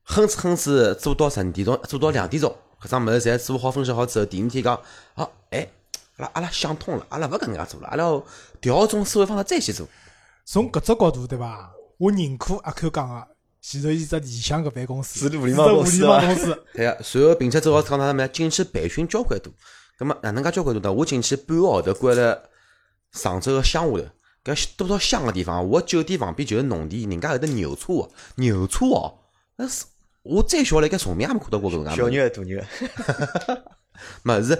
[0.04, 4.80] 哼哧哼哧做到十二点钟，做到两点钟，搿桩物事侪做好分析好之后，第二天讲，
[5.16, 5.68] 啊，哎，
[6.18, 8.24] 阿拉阿拉想通了，阿拉勿搿能介做了，阿拉要
[8.62, 9.86] 调种思维方式再去做。
[10.46, 11.72] 从搿只角度对伐？
[12.00, 13.28] 我认可阿 Q 讲个，
[13.63, 16.02] 其实伊只理想搿办公室是互联网公司。
[16.73, 18.28] 对个，随后并且正好讲到啥么？
[18.28, 19.54] 进去培训交关多，
[19.97, 20.93] 葛末哪能介交关多呢？
[20.93, 22.49] 我进去半个号头关了。
[23.13, 24.04] 常州个乡下
[24.43, 29.19] 头，搿多少乡个地方，我酒店旁边就是农田，人家有得牛车哦，牛车哦，
[29.56, 29.86] 那是
[30.23, 31.95] 我再小辣盖崇明也没看到过搿种。
[31.95, 32.60] 小牛还大牛，
[34.23, 34.60] 没是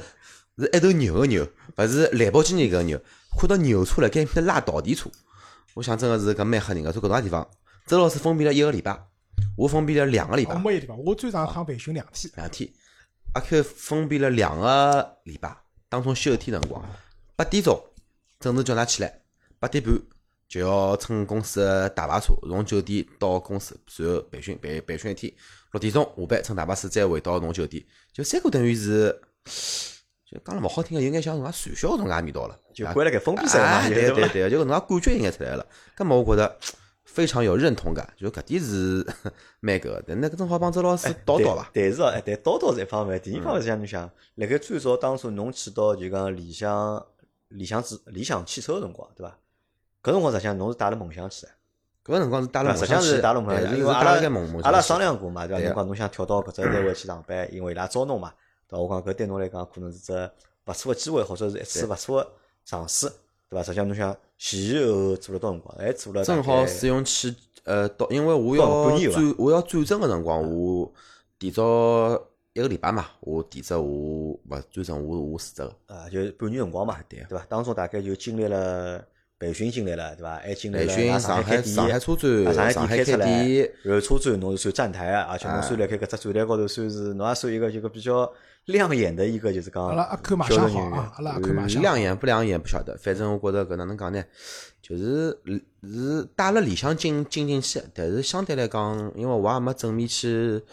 [0.58, 3.02] 是一头牛个牛，勿是兰博基尼搿个牛，
[3.38, 5.10] 看到牛车辣盖埃面搭拉稻地车，
[5.74, 6.92] 我想真个是搿蛮吓人个。
[6.92, 7.46] 从搿种地方，
[7.86, 8.98] 周老师封闭了一个礼拜，
[9.58, 10.60] 我封闭了两个礼拜我。
[10.60, 12.32] 没有地方，我最长一趟培训两天。
[12.38, 12.70] 两天，
[13.34, 15.56] 阿 Q 封闭了两个礼拜，
[15.90, 16.82] 当中休一天辰光，
[17.36, 17.78] 八点钟
[18.40, 19.22] 准时叫㑚起来，
[19.60, 19.94] 八点半
[20.48, 25.34] 就要乘公司的大巴车从酒店到公司，然后培训培培训一天，
[25.74, 29.22] 六点钟下班乘大巴车再回到侬酒店，就三个等于是，
[30.26, 34.16] 就讲了勿好听个，有眼像侬家传销搿种介味道了，啊就关辣盖封闭式了对伐？
[34.16, 35.68] 对对对，就搿能介感觉应该出来了。
[35.98, 36.58] 葛末我觉着
[37.14, 39.06] 非常有认同感，就搿点是
[39.62, 41.70] 蛮搿个，但那搿正好帮周老师叨叨伐。
[41.72, 47.06] 但但是哦，哎，但叨叨是一方面，第一方面是像侬想，辣盖最早当初侬去到就讲理想
[47.50, 49.38] 理想之理想汽车个辰光，对伐？
[50.02, 51.52] 搿辰光实际上侬是带了梦想去的，
[52.04, 54.12] 搿辰光是带了啊实际上梦想去，是带了梦想因为阿拉
[54.64, 55.64] 阿拉商量过嘛，对伐？
[55.64, 58.34] 侬讲侬想跳到搿只单位去上班，因为伊拉招侬嘛，
[58.68, 58.82] 对伐？
[58.82, 60.14] 我讲搿对侬来讲可能是只
[60.66, 62.32] 勿错个机会，或者是一次勿错个
[62.66, 63.12] 尝试，
[63.54, 63.64] 对伐？
[63.64, 65.78] 实际上侬想前前后后做了多少辰光？
[65.78, 68.66] 还做了正好概试用期，呃，到因为我要
[69.10, 70.92] 转我要转正个辰光，我
[71.38, 71.64] 提早
[72.54, 74.40] 一个礼拜嘛，我提职我勿
[74.72, 75.76] 转正，我我辞职个。
[75.94, 77.46] 啊，就半年辰光嘛，对啊对伐？
[77.48, 79.06] 当中大概就经历了
[79.40, 80.36] 培训进来了，对伐？
[80.38, 88.32] 还进来了培训上上海上海车展啊上海上海店开出来，然后车展侬是算站台啊，而且侬算辣盖搿只展台高头算是侬也算一个这个比较
[88.66, 94.24] 亮眼的一个就是讲阿拉阿 Q 马销售人员相好啊，阿拉阿 Q 马亮眼不亮眼不晓得，反正我觉着搿哪能讲呢，
[94.82, 95.38] 就是
[95.84, 100.64] 是带了理想进进进去，但是相对来讲，因为我也没正面去，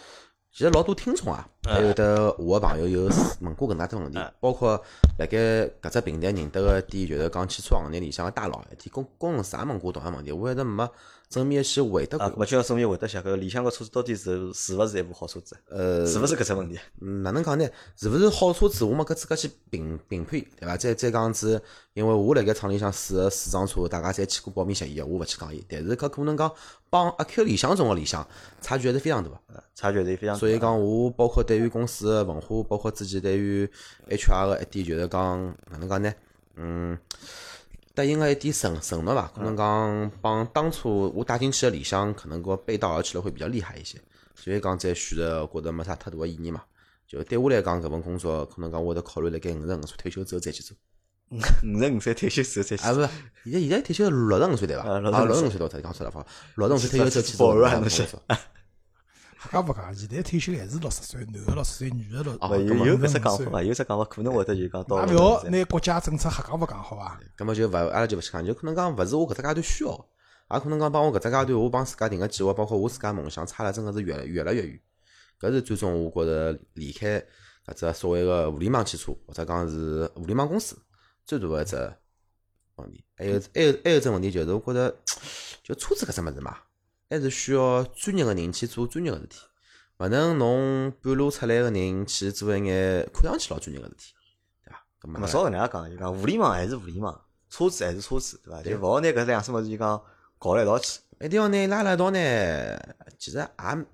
[0.52, 3.08] 其实老多听众啊，还有得我的朋友有
[3.40, 4.76] 问过搿能介问题嗯，包括
[5.18, 5.38] 辣盖
[5.80, 10.84] 搿只平台认得个点，就是讲汽车行业里向个大佬，一点工工程师也问过同样问题，我一直没
[11.30, 12.38] 正面去回答啊，过搿。
[12.40, 16.76] 么就要正面回答下搿里向个车子到底是是勿是一部好车子，呃，是勿是搿只问题？
[17.00, 17.64] 嗯，哪能讲呢？
[17.96, 20.76] 是勿是好车子，我没搿资格去评评判，对伐？
[20.76, 21.62] 再再讲子，
[21.94, 25.64] 因为我辣盖厂里向试个四桩车，大家侪签过保密协议个，我勿去讲伊。
[25.68, 26.52] 但是搿可能讲
[26.90, 28.26] 帮阿 Q 理想中个理想
[28.60, 29.62] 差距还是非常大个。
[29.76, 30.40] 差距还是非常大。
[30.40, 33.70] 所以讲，我包括对于公司个文化，包括自己对于
[34.08, 36.12] HR 个一点，就是讲哪能讲呢？
[36.56, 36.98] 嗯，
[37.94, 39.30] 对应该一点承承诺伐？
[39.34, 43.98] 可能讲帮当初我带进去个理想，可能跟我背道而驰了会比较厉害一些。
[44.34, 46.62] 所以讲，再选择觉得没啥太大个意义嘛。
[47.06, 50.76] 就对我来讲，搿份工作可能讲我会得考虑辣盖五十五岁退休之后再去做。
[51.30, 51.38] 五
[51.80, 53.08] 十五岁退休之后再去啊，勿是，
[53.44, 54.84] 现在现在退休六十五岁对伐？
[54.84, 56.26] 啊啊，65六十五岁到才讲错了，好，
[56.56, 58.36] 六十五岁退休之后去做保安搿份是工作。
[59.48, 62.32] 搿勿讲，现在退休还是六十岁，男个六十岁，女个六。
[62.40, 63.62] 哦勿有有搿只讲法伐？
[63.62, 67.18] 有只讲法可能会得就讲到那勿要拿国家政策瞎讲勿讲好伐？
[67.38, 70.08] 搿么就勿阿拉就勿去讲，就可能讲勿是我搿只阶段需要，
[70.50, 74.80] 也可能讲帮我搿只阶段我帮自家定个计划，包括我自家梦想差了真个是越来越来越远。
[75.40, 77.18] 搿是最终我觉着离开
[77.66, 80.76] 搿只所谓个互联网汽车或者讲是互联网公司
[81.24, 81.76] 最大个一只
[82.76, 83.02] 问题。
[83.16, 84.94] 还有还有还有一只问题就是，我觉着
[85.62, 86.58] 就车子搿只物事嘛，
[87.10, 89.40] 还是需要专业个人去做专业个事体，
[89.98, 94.14] 勿能侬半路出来个人去做一眼看上去老专业个事体，
[94.64, 94.78] 对伐？
[95.02, 97.20] 咁么少搿能介讲，就讲互联网还是互联网，
[97.50, 98.62] 车子还是车子，对伐？
[98.62, 100.00] 就勿好拿搿两只物事就讲
[100.38, 101.00] 搞辣一道去。
[101.20, 102.18] 一定要拿伊拉辣一道呢，
[103.18, 103.46] 其实也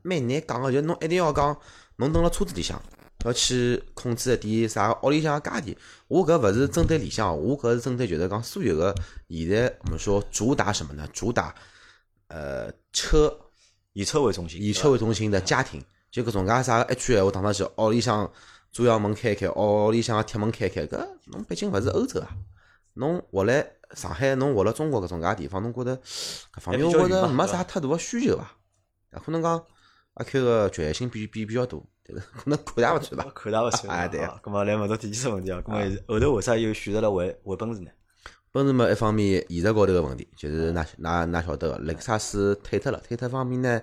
[0.03, 1.59] 蛮难讲个，就侬一定要讲，
[1.97, 2.81] 侬蹲辣车子里向
[3.25, 5.77] 要去控制一点啥屋里向个家电。
[6.07, 8.95] 我搿勿是针对里向，我搿是针对就是讲所有个
[9.31, 11.09] 现在我们说主打什么呢？
[11.13, 11.55] 主打
[12.29, 13.39] 呃车
[13.93, 18.31] 以车为中心，以车为中心的家庭，就搿种介啥一句闲话打上去，屋里向
[18.73, 22.29] 主要门开开，屋里向个铁门开开，搿侬毕竟勿是欧洲啊，
[22.95, 28.43] 侬活辣上海，侬活辣中国搿种介地方，侬觉着搿方面我觉着没啥太大个需求伐？
[29.13, 29.65] 啊，可能讲
[30.15, 33.33] 阿 Q 个局限性比比比较大，但是可能看大勿穿吧。
[33.35, 33.99] 看大勿算。
[33.99, 34.39] 啊对啊。
[34.43, 35.63] 咁么来问到第几只问题啊？
[35.65, 37.91] 咁么后头为啥又选择了回回奔驰呢？
[38.57, 43.81] 奔驰嘛，一方面现实高头个问题，就是㑚㑚㑚晓得个，雷克萨斯退脱了，退脱方面呢，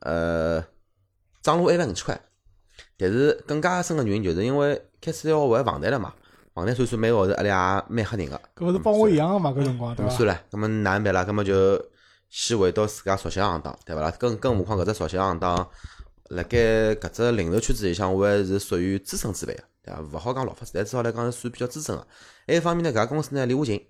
[0.00, 0.64] 呃，
[1.42, 2.20] 涨了一万五千块。
[2.96, 6.14] 但是更加深个原因，就是因为开始要还房贷了嘛，
[6.54, 7.54] 房贷算算每个号头压力也
[7.88, 8.40] 蛮吓人个。
[8.56, 9.50] 搿勿是帮我一样个嘛？
[9.50, 10.12] 搿辰光对伐？
[10.12, 11.24] 咁算了，搿么哪能办啦？
[11.24, 11.84] 搿么就
[12.28, 14.10] 先回到自家熟悉个行当，对伐啦？
[14.12, 15.68] 更更何况搿只熟悉个行当，
[16.30, 16.58] 辣盖
[16.94, 20.00] 搿只零售圈子里向，我还是属于资深之辈个，对伐？
[20.00, 22.06] 勿好讲老法师，但至少来讲是算比较资深个。
[22.46, 23.80] 还有一方面呢，搿家公司呢离我近，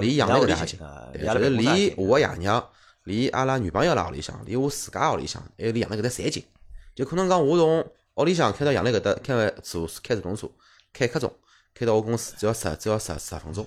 [0.00, 0.78] 离杨澜搿家近，
[1.12, 2.68] 对，就是离我个爷娘，
[3.04, 6.44] 离阿拉女朋友拉屋里向，离我自家屋里向，还有离杨澜搿搭侪近。
[6.94, 10.50] 就可能讲我从屋里向开到杨澜搿搭，开坐开自动车，
[10.92, 11.32] 开一刻钟，
[11.74, 13.66] 开到我公司只要十只要十十分钟。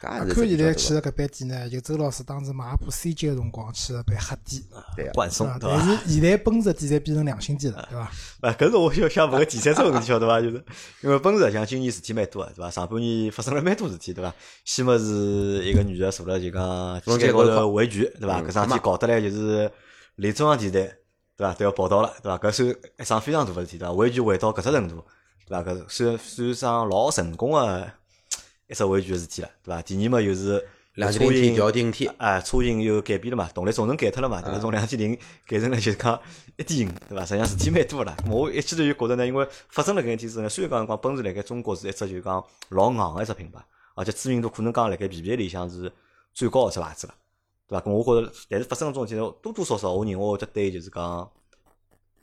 [0.00, 4.62] 搿阿也是 Q 现在去个搿班店呢，就周老师当时买一部 C 级个辰光去个班黑店，
[4.96, 5.12] 对啊。
[5.12, 5.76] 冠送啊，对伐？
[5.76, 8.10] 但是现在奔驰店侪变成良心店了，对伐？
[8.48, 10.40] 啊，搿是我想想问个第三只问题，晓得伐？
[10.40, 10.64] 就是
[11.02, 12.70] 因为奔驰像今年事体蛮多个，对伐？
[12.70, 14.32] 上半年发生了蛮多事体，对伐？
[14.64, 18.40] 先么是一个女的坐了就讲天台高头维权，对伐？
[18.40, 19.70] 嗯搿桩事体搞得来就是
[20.16, 20.96] 连中央电台，
[21.36, 21.54] 对伐？
[21.54, 22.38] 都要报道了，对伐？
[22.38, 22.68] 搿算
[23.00, 23.92] 一桩非常大个事体，对伐？
[23.94, 25.04] 维权维到搿只程度，
[25.48, 25.68] 对伐？
[25.68, 27.90] 搿算算上老成功个
[28.68, 29.82] 一只维权个事体了，对伐？
[29.82, 34.58] 第二么又是两千零天车型调顶天，哎，车型又改变了嘛，动力总成改脱了嘛，对伐？
[34.58, 36.20] 从两点零改成了就是讲
[36.56, 37.24] 一点五，对伐？
[37.24, 38.14] 实际上事体蛮多啦。
[38.18, 43.58] 咁我一记头就觉得呢，因为发生了搿件事体之后呢，虽然讲讲奔驰辣盖中国是一只就讲老硬个一只品牌，
[43.94, 45.90] 而且知名度可能讲辣盖 BBA 里向是
[46.34, 47.14] 最高个一只牌子了，
[47.66, 47.86] 对伐？
[47.86, 51.04] 咁我觉着，但是发生搿种事体呢，多多少少我认为会得对就是讲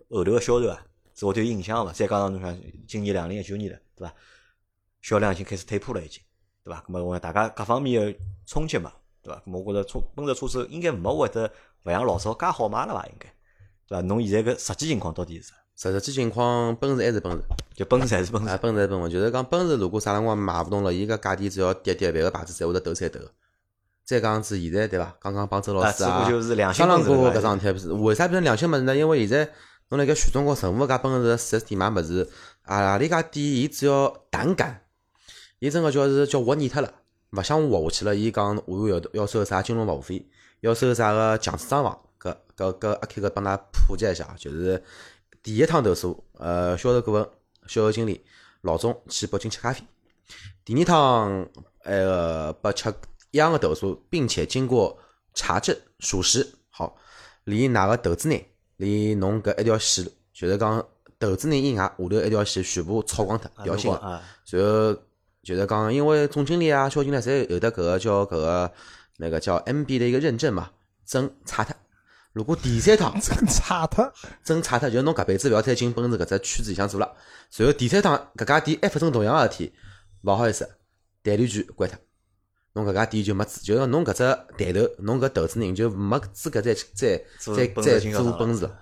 [0.10, 1.92] 后头个销售啊是会得有影响个嘛。
[1.92, 2.56] 再加上侬想
[2.88, 4.14] 今年两零一九年了，对伐？
[5.02, 6.20] 销量已经开始退坡了，已经，
[6.66, 6.84] 对伐？
[6.88, 9.40] 咁么我讲大家各方面个冲击嘛，对伐？
[9.46, 11.50] 咁么我觉着车奔驰车子应该没会得
[11.84, 13.06] 勿像老早介好卖了伐？
[13.06, 13.32] 应该，
[13.88, 14.02] 对伐？
[14.02, 15.56] 侬现在个实际情况到底是啥？
[15.78, 17.44] 实际情况奔驰还是奔驰，
[17.76, 18.58] 就奔驰还是奔啊，驰？
[18.64, 23.20] 奔驰还是奔驰，就是讲奔驰如果啥辰光卖勿动了，伊个价钿只要跌跌，别个牌子侪会得抖三抖。
[24.04, 25.16] 再讲子现在对伐？
[25.20, 28.96] 刚刚帮周老啊，师啊商量过搿桩事体，不是为啥变成良心物事呢？
[28.96, 29.52] 因为现在
[29.90, 32.30] 侬辣盖全中国任何家奔驰四 S 店买物事，
[32.62, 34.85] 啊，里家店伊只要胆敢，
[35.66, 36.94] 伊真个叫是叫活腻脱了，
[37.32, 40.24] 勿想活下去了，伊讲我要要收啥金融服务费，
[40.60, 44.84] 要收啥个强制装潢，搿搿搿阿 K 搿帮㑚普及一下，就是
[45.42, 47.24] 第一趟投诉，呃，销售顾问、
[47.66, 48.24] 销售经理
[48.62, 49.82] 老总去北京吃咖啡，
[50.64, 51.50] 第二趟
[51.82, 52.94] 呃个拨吃
[53.32, 54.96] 一样个投诉，并且经过
[55.34, 56.96] 查证属实，好，
[57.46, 58.40] 连㑚个投资人，
[58.78, 63.98] 连侬搿一条线，就是讲投资人以外下头一条线全部抄光脱，调新个。
[63.98, 64.96] 啊，然后
[65.46, 68.72] 就是讲，因为总经理啊、小经理侪有的搿个叫搿个
[69.18, 70.72] 那个叫 MB 的一个认证嘛，
[71.06, 71.76] 证差脱。
[72.34, 74.12] 如果第三趟真差脱。
[74.44, 77.16] 证差脱，就是侬搿辈子勿要再进奔驰搿只圈子里向做了。
[77.56, 79.74] 然后第三趟搿家店还发生同样个事体，
[80.24, 80.68] 勿好意思，
[81.22, 81.98] 代理权关脱。
[82.74, 84.24] 侬搿家店就没资，就是侬搿只
[84.58, 88.80] 抬头，侬搿投资人就没资格再再再做再做奔驰了。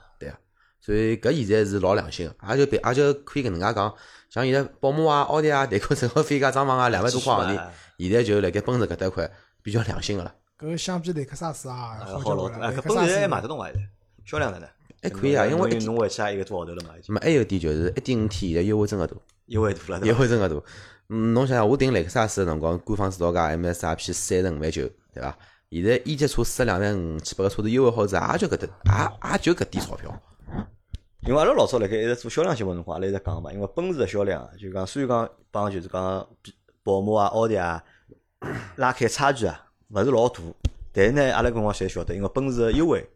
[0.83, 3.95] 所以搿现在是老良心个，也就别也就可以搿能介讲，
[4.29, 7.69] 像现在宝马啊、奥迪啊，代购售后费加装潢啊，两万多块行钿，
[7.99, 10.35] 现在就辣盖奔驰搿搭块比较良心个了。
[10.59, 12.69] 搿相比雷克萨斯啊，哎好好老多，了。
[12.69, 13.67] 雷克萨斯搿奔驰还买得动伐？
[13.67, 13.81] 现在
[14.25, 14.67] 销量哪能？
[15.01, 19.15] 还可以啊因为一回去也一个多号头了嘛，还有一点就是一点五 T 现在优惠真个大，
[19.45, 20.13] 优惠大了，优？
[20.15, 20.55] 惠真个大。
[21.09, 25.37] 嗯，侬想想，我订雷克萨斯个辰光，官方指导价 MSRP 三十五万九，对伐？
[25.69, 30.21] 现在一级车四十两万五，去把个车子优惠好子，也就搿搭，也也就搿点钞票。
[31.25, 37.81] 因为阿拉老早辣盖一直做销量节目辰光，阿拉一直讲嘛，因为奔驰的销量，就讲虽然讲帮就是讲比宝马啊、奥迪啊
[38.75, 40.41] 拉开差距啊，勿是老大，
[40.91, 43.09] 但是呢，阿拉搿辰光侪晓得，因为奔驰的优惠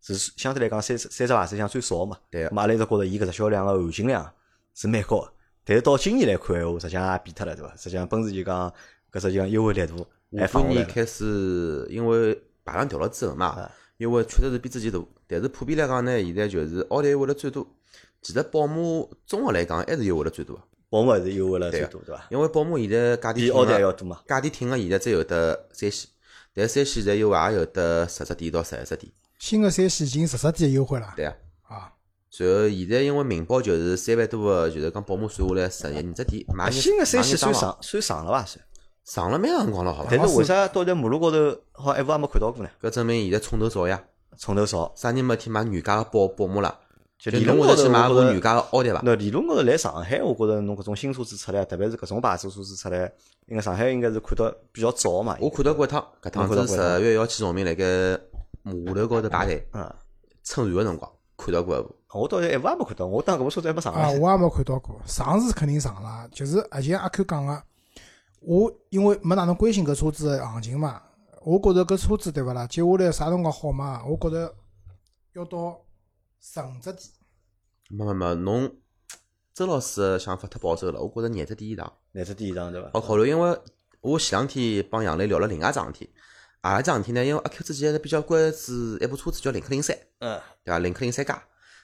[0.00, 4.32] 是相对来讲三十三十万里向最少的嘛，对个咁阿拉一直觉着伊搿只销量个含金量
[4.74, 5.32] 是蛮高个，
[5.64, 7.76] 但是到今年来看闲话，实际上也变脱了，对伐？
[7.76, 8.68] 实际上奔驰就讲
[9.12, 10.80] 搿只就讲优惠力度还下放下来了。
[10.80, 14.98] 半年开始，因为排量调了之后嘛啊，优惠确实是比之前大，
[15.28, 17.66] 但是普遍来讲呢，现在就是奥迪优惠了最多。
[18.22, 18.74] 其实宝马
[19.26, 22.26] 综合来讲还是优惠了最多的，宝马还是优惠了最多，对伐？
[22.30, 24.20] 因为宝马现在价钿比奥迪还要多嘛。
[24.26, 26.08] 价钿挺个现在只有得三系，
[26.52, 31.36] 但三系现在优惠也有得十只点到十一只点，新个三系已经十只点优惠了对啊。
[31.68, 31.92] 啊！
[32.36, 38.44] 然后现在因为明保就是三万多个，就是讲宝马算下来十一二只点，买新个三系算上算上了伐？
[38.44, 38.64] 算。
[39.04, 40.08] 上了蛮长辰光了，好伐？
[40.10, 41.36] 但是为啥到现在马路高头
[41.72, 42.70] 好像一部也没看到过呢？
[42.82, 44.04] 搿证明现在冲头少呀，
[44.38, 46.78] 冲头少，啥人没天买原价个宝宝马啦？
[47.18, 49.02] 就理论高头去买我觉得部原价个奥迪伐？
[49.04, 53.12] 那理论高头来上海，我觉着侬搿种新车子出来，特别是搿种牌子车子出来，
[53.46, 55.36] 应该上海应该是看到比较早嘛。
[55.40, 57.84] 我看到过一趟，搿趟子侬看到过一趟十月要去崇明辣盖
[58.62, 59.92] 码头高头排队嗯，
[60.44, 61.96] 乘船个辰光，看到过一部。
[62.14, 64.18] 我到现在一部也没看到，我当搿部车子还没上啊，来。
[64.18, 67.60] 我也没看到过，上是肯定上了，就是而且阿 Q 讲个，
[68.40, 71.02] 我因为没哪能关心搿车子个行情嘛，
[71.48, 74.04] 我觉着搿车子对勿啦，接下来啥辰光好嘛？
[74.04, 74.54] 我觉着
[75.32, 75.80] 要到
[76.38, 77.02] 十五只点，
[77.88, 78.76] 没没没，侬
[79.54, 82.90] 周老师个想法太保守了，我觉着廿只第一档乃至第一场对伐？
[82.92, 83.58] 好考虑，因为
[84.02, 86.10] 我前两天帮杨磊聊了另外一桩事体，
[86.60, 87.24] 何里桩事体呢？
[87.24, 90.78] 因为阿 Q 之前还是比较关注一部车子叫领克零三，嗯，对伐？
[90.80, 91.34] 领克零三加，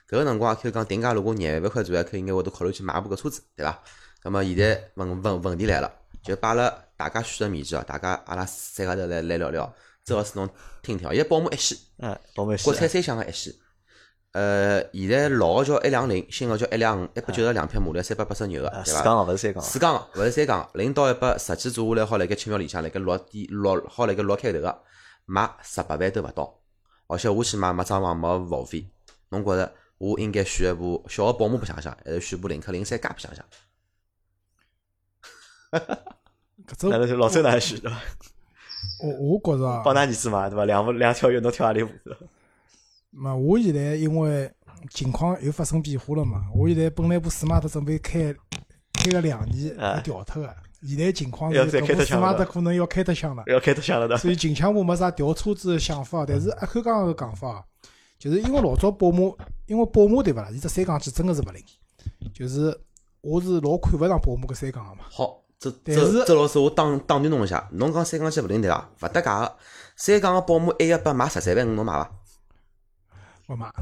[0.07, 3.83] 搿个辰光阿 Q 讲定价如果廿万块左右，阿 Q 应该会得考虑去买部搿车子，对伐？
[4.24, 5.90] 那么现在问问问题来了，
[6.25, 9.73] 就摆了大家选择面前哦，大家阿拉三家头来来聊聊。
[10.05, 10.49] 周老师侬
[10.83, 13.59] 听听哦，现在宝马一系，嗯，宝马系国产三厢个一系，
[14.33, 18.79] 呃，现在老个叫一两零，新个叫一两五，一百九十两匹马力，三百八十牛个，对伐？
[18.79, 19.69] 啊四缸个勿是三缸个。
[19.69, 24.83] 四缸个，勿是三缸个，零到一百实际做下来好辣盖七秒里向，辣盖六点六好辣盖六开头个，
[25.27, 26.59] 卖十八万都勿到，
[27.07, 28.87] 而且我去买没装潢没服务费，
[29.31, 33.45] 侬觉着我应该选一部小个宝马白相相，还是选部领克零三加白相相？
[36.67, 38.01] 搿只哪能就老周哪能选对伐？
[39.03, 40.65] 我我觉着啊帮㑚儿子嘛对伐？
[40.65, 41.89] 两部两条鱼侬跳何里舞？
[43.11, 44.51] 嘛，我现在因为
[44.91, 48.35] 情况又发生变化了嘛，我现在本来部 smart 准备开
[48.93, 53.45] 开个两年调脱个，现在情况是搿部脱枪了 smart 可能要开脱枪了。
[53.47, 54.17] 要开脱想了的。
[54.17, 57.65] 所以近腔部没啥调车子的想法，但是阿 Q 刚刚个讲法，
[58.19, 59.33] 就是因为老早宝马，
[59.67, 61.63] 因为宝马对勿啦，伊只三缸机真个是勿灵，
[62.33, 62.77] 就是
[63.21, 65.05] 我是老看勿上宝马搿三缸个嘛。
[65.09, 68.90] 好，周周周老师，我打打断侬一下，侬讲三缸机勿灵对伐？
[69.01, 69.57] 勿搭界个，
[69.97, 72.11] 三缸个宝马 A 一百卖十三万五，侬买伐？
[73.49, 73.73] 勿买，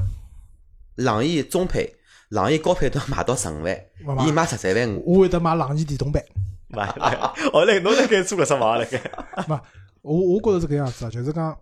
[0.96, 1.96] 朗逸中配、
[2.28, 3.84] 朗逸高配都要卖到十五万
[4.26, 5.14] 伊卖十三万五。
[5.14, 6.22] 我会得买朗逸电动版。
[6.68, 7.14] 买买，
[7.52, 8.98] 哦，来侬辣盖做了什么辣盖？
[9.46, 9.58] 勿，
[10.02, 11.58] 我我觉着是搿样子啊，就是讲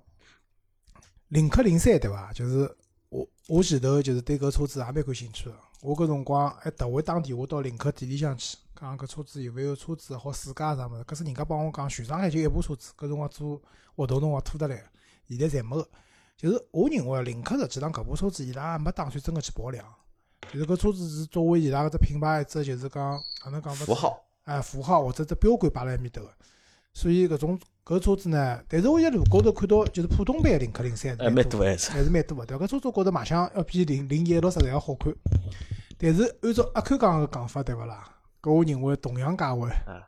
[1.28, 2.32] 领克零三对伐？
[2.32, 2.70] 就是
[3.08, 5.56] 我我前头就是对搿车子也蛮感兴趣个。
[5.82, 11.04] 我搿辰光还特为打电话到领克店里向去，讲搿车子有没有车子好试驾啥物事。
[11.04, 13.60] 搿是人家帮我讲，全上海就一部车子，搿辰光做
[13.94, 14.82] 活动辰光拖得来，
[15.28, 15.88] 现在侪没个。
[16.36, 19.84] 就是我认为领克实际上搿部车子伊拉也没打算真个去保量，
[20.50, 26.30] 就是搿车子是作为伊拉搿只品牌一只就是讲哪能讲符号，哎，符号或者只标杆摆辣埃面头个。
[26.94, 31.90] 所以搿种搿车子呢，但是我在路高头看到，就是普通版的领克零三还蛮多还是。
[31.90, 32.64] 还是蛮多个，对伐？
[32.64, 35.14] 搿车子我觉着卖相要比零零一一六实在要好看。
[35.98, 38.16] 但是按照阿 Q 讲个讲法，对勿啦？
[38.42, 40.06] 搿我认为同样价位啊，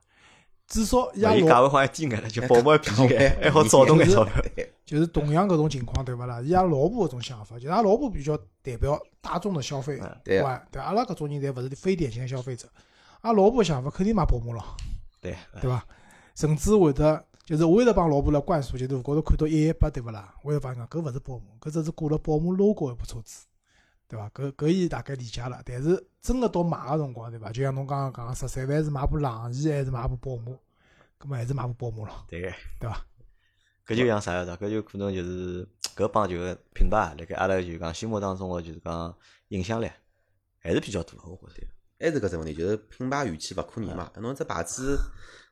[0.66, 4.42] 至少伊价位好像低眼了，就宝马便宜眼，还好早动眼钞票。
[4.84, 6.40] 就是同样搿种情况，对勿啦？
[6.42, 12.68] 伊拉老婆搿种想法，就是阿拉老婆比较代表大众的消费观，对阿拉搿种人侪勿是非典型的消费者。
[13.20, 14.62] 阿拉老婆想法肯定买宝马咯，
[15.20, 15.86] 对，对伐？
[16.34, 20.34] 甚至会得，就是我一直帮老婆辣灌输，就是路高头看到一一八，对勿啦？
[20.42, 23.44] 我也帮伊讲，搿勿是宝马，搿只是挂了宝马 logo 一部车子，
[24.12, 24.28] 对伐？
[24.28, 25.62] 搿搿伊大概理解了。
[25.64, 27.50] 但是真个到买个辰光，对伐？
[27.50, 30.52] 就像侬刚刚讲，十三万是买部朗逸还是买部宝马？
[31.16, 32.48] 葛末还是买部宝马咯，对个。
[32.78, 33.06] 对伐？
[33.86, 39.16] 搿就像啥个搿就可能就是搿帮就是品牌啊辣盖阿拉就讲心目当中个就是讲
[39.48, 39.90] 影响力
[40.58, 41.68] 还是比较大个，我觉着。
[41.98, 44.10] 还是搿只问题，就是品牌语气勿可逆嘛。
[44.16, 44.98] 侬只牌子，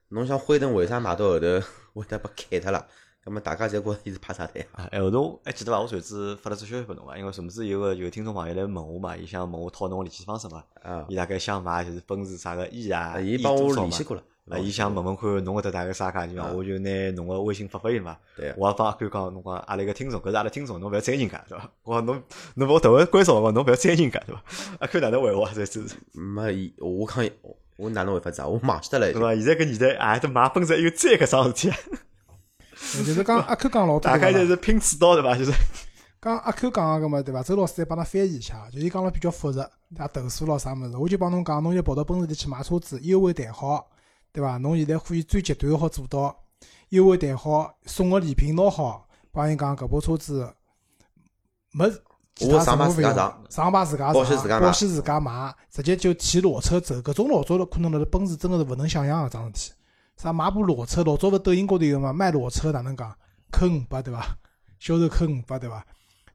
[0.09, 1.47] 侬像辉腾为啥买到后头
[1.95, 2.89] 会得被砍脱了？
[3.23, 4.67] 葛末大家侪觉着伊是怕啥的呀？
[4.73, 5.79] 啊，哎，后头还记得伐？
[5.81, 7.19] 我上次发了只消息拨侬伐？
[7.19, 14.23] 因为什么是有个有听众朋友来问我嘛，伊想问我讨侬联系方式嘛，啊，伊大概想买就是奔驰啥个 E 啊，伊 E 帮我联系过了。
[14.49, 18.17] 啊，伊想问问看侬搿搭大概啥价钿嘛，啊我就拿侬个微信发拨伊嘛。
[18.37, 21.71] 对我也帮阿 Q 讲，侬讲阿拉一个听众，搿是阿拉听众，侬勿要追人家，对伐？
[21.85, 22.23] 我讲侬
[22.55, 24.43] 侬勿好头关照我，侬勿要追人家，对伐？
[24.81, 25.53] 阿 Q 哪能回我啊？
[25.55, 28.49] 这真是，没伊，我讲我我哪能会法子啊？
[28.49, 29.13] 我忘记脱了。
[29.13, 29.35] 对伐？
[29.35, 31.77] 现在搿年代啊，都买奔驰还有追搿桩事体啊，
[33.05, 35.37] 就是讲阿 Q 讲老多大概就是拼刺刀，对伐？
[35.37, 35.53] 就是
[36.21, 37.43] 讲阿 Q 讲个个嘛，对伐？
[37.43, 40.09] 周老师再帮他翻译一下，就伊讲了比较复杂，对伐？
[40.09, 43.87] 投诉咯啥物事，我就帮侬讲，侬就跑到奔驰店去买车子，优惠谈好，
[44.33, 44.57] 对伐？
[44.59, 46.35] 侬现在可以最极端好做到
[46.89, 50.53] 优惠谈好，送个礼品拿好，帮伊讲搿部车子
[51.73, 51.89] 没
[52.35, 56.95] 其他我上牌任何费用自家上，上牌自家保险自家买保险自家买，直接就骑裸车走。
[56.97, 59.73] 搿种老早可能辣辣奔驰真个是勿能想象个桩事体。
[60.21, 62.13] 啥买部裸车，老早勿抖音高头有嘛？
[62.13, 63.17] 卖裸车哪能讲？
[63.51, 64.37] 扣五百对伐？
[64.79, 65.83] 销售扣五百对伐？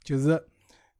[0.03, 0.43] 就是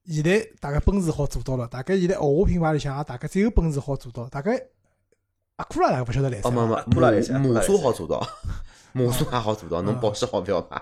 [0.05, 4.61] 现在大概奔驰好做到了，大概现在豪华品牌里向也大概只有奔驰好做到，大概
[5.55, 6.63] 阿库拉大概勿晓得来哦，没。
[6.63, 8.23] 没阿库拉来噻马马布拉雷斯苏好做到，
[8.93, 10.79] 马苏也好做到，侬保险好不要买。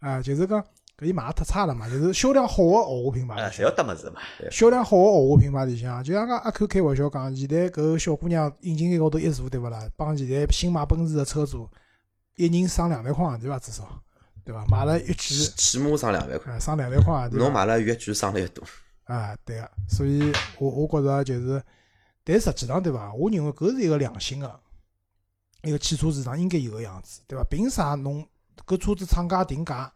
[0.00, 0.64] 啊，就是讲
[0.96, 4.20] 搿伊卖得太差了嘛，就是销量好个豪华品牌啊，侪要搭物事嘛。
[4.48, 9.88] 销量好个豪华品牌里向，就像讲阿 Q 开玩笑讲，现在搿小姑娘引擎盖高头一坐，对勿啦？
[9.96, 11.68] 帮现在新买奔驰个车主，
[12.36, 13.58] 一人省两万块洋钿伐？
[13.58, 14.00] 至少，
[14.44, 14.64] 对伐？
[14.66, 17.36] 买了一起句，起码省两万块，啊，省两万块洋钿。
[17.38, 18.64] 侬买了越贵省了越多。
[19.04, 21.60] 啊，对个，所以我我觉着就是，
[22.22, 23.12] 但实际上对伐？
[23.14, 24.60] 我认为搿是一个良心个
[25.62, 27.44] 一个汽车市场应该有个样子，对伐？
[27.50, 28.24] 凭啥侬
[28.64, 29.92] 搿车子厂家定价？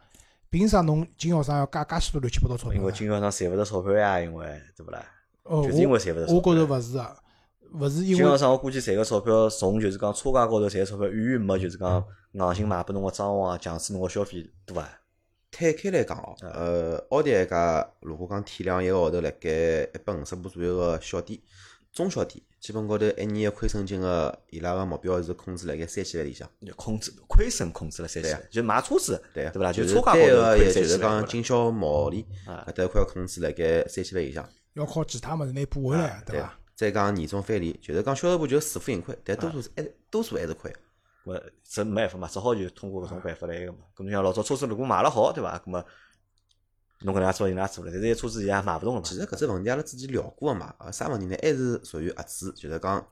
[0.51, 2.79] 凭啥侬经销商要加介许多乱七八糟钞票呢？
[2.79, 5.05] 因为经销商赚勿着钞票呀，因为对勿啦？
[5.43, 6.77] 哦，就是因为我赚勿着钞我觉着票。
[6.77, 7.17] 勿是啊，
[7.73, 14.89] 勿是因为经销商我估计赚个钞票，从就是讲车价高头赚钞票，远远没就是讲硬性卖拨侬个装潢啊，强制侬个消费多啊。
[15.51, 19.51] 摊开来讲哦，呃，奥迪一家如果讲体量一个号头辣盖
[19.83, 21.41] 一百五十部左右个小店、
[21.93, 26.49] 中小店，基本高头一年个亏损金额，伊拉个目标是控制辣盖三千万里向。
[26.65, 29.73] 就控制亏损控制了三千万，就买车子，对对勿啦？
[29.73, 34.49] 就就是车价高头亏个也就是三千万，讲经销毛利啊搿搭一块控制辣盖三千万以上。
[34.75, 36.59] 要靠其他物事拿补回来，啊对伐？
[36.77, 40.73] 再讲年终返利，就是讲销售部就自负盈亏，但多数是还多数还是亏。
[41.25, 43.79] 我这没办法嘛，只好就通过搿种办法来个嘛。
[43.97, 45.59] 咁侬像老早车子如果卖了好，对伐？
[45.59, 45.85] 咁么
[47.03, 49.07] 侬搿能介做，人家做了，但是车子现在也卖勿动了嘛。
[49.07, 51.37] 其实搿只问题阿拉之前聊过个嘛，呃，啥问题呢？
[51.41, 53.07] 还是属于合资，就是讲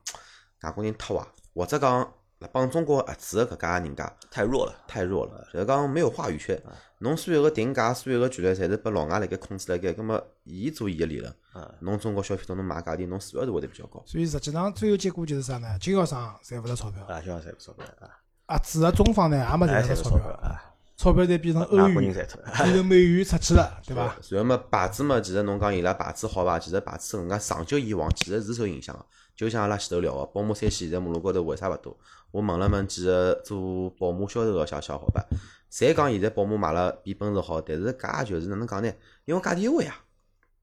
[0.62, 4.74] 外国人太坏，或者讲辣帮中国合资个搿家人家太弱了。
[4.88, 6.60] 太弱了，就是讲没有话语权。
[7.00, 14.02] 侬所有个定价，所有个权利，侪是拨老外辣盖控制辣盖，葛末伊做伊个利润，嗯，侬中国消费者侬买价钿，侬自然是会得比较高。
[14.06, 15.78] 所以实际上最后结果就是啥呢？
[15.78, 18.08] 经销商赚勿着钞票，啊，就像赚勿钞票啊，
[18.46, 20.56] 合资个中方呢也没哎，赚着钞票，啊，
[20.96, 22.50] 钞票侪变成欧元，赚脱了。
[22.64, 24.16] 变成美元出去了，对伐？
[24.30, 26.58] 然后嘛，牌子嘛，其实侬讲伊拉牌子好伐？
[26.58, 29.04] 其实牌子搿能介长久以往，其实是受影响个。
[29.36, 31.94] 就像阿拉前头聊个，宝马三系现在马路高头为啥勿多？
[32.30, 35.22] 我问了问几个做宝马销售个小小伙伴，
[35.70, 38.90] 侪讲现在宝马卖了比奔驰好，但是价就是哪能讲呢？
[39.26, 39.94] 因为价钿优惠啊，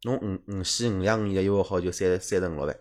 [0.04, 2.76] 侬五五系、五两五的优惠好就三三十五六万，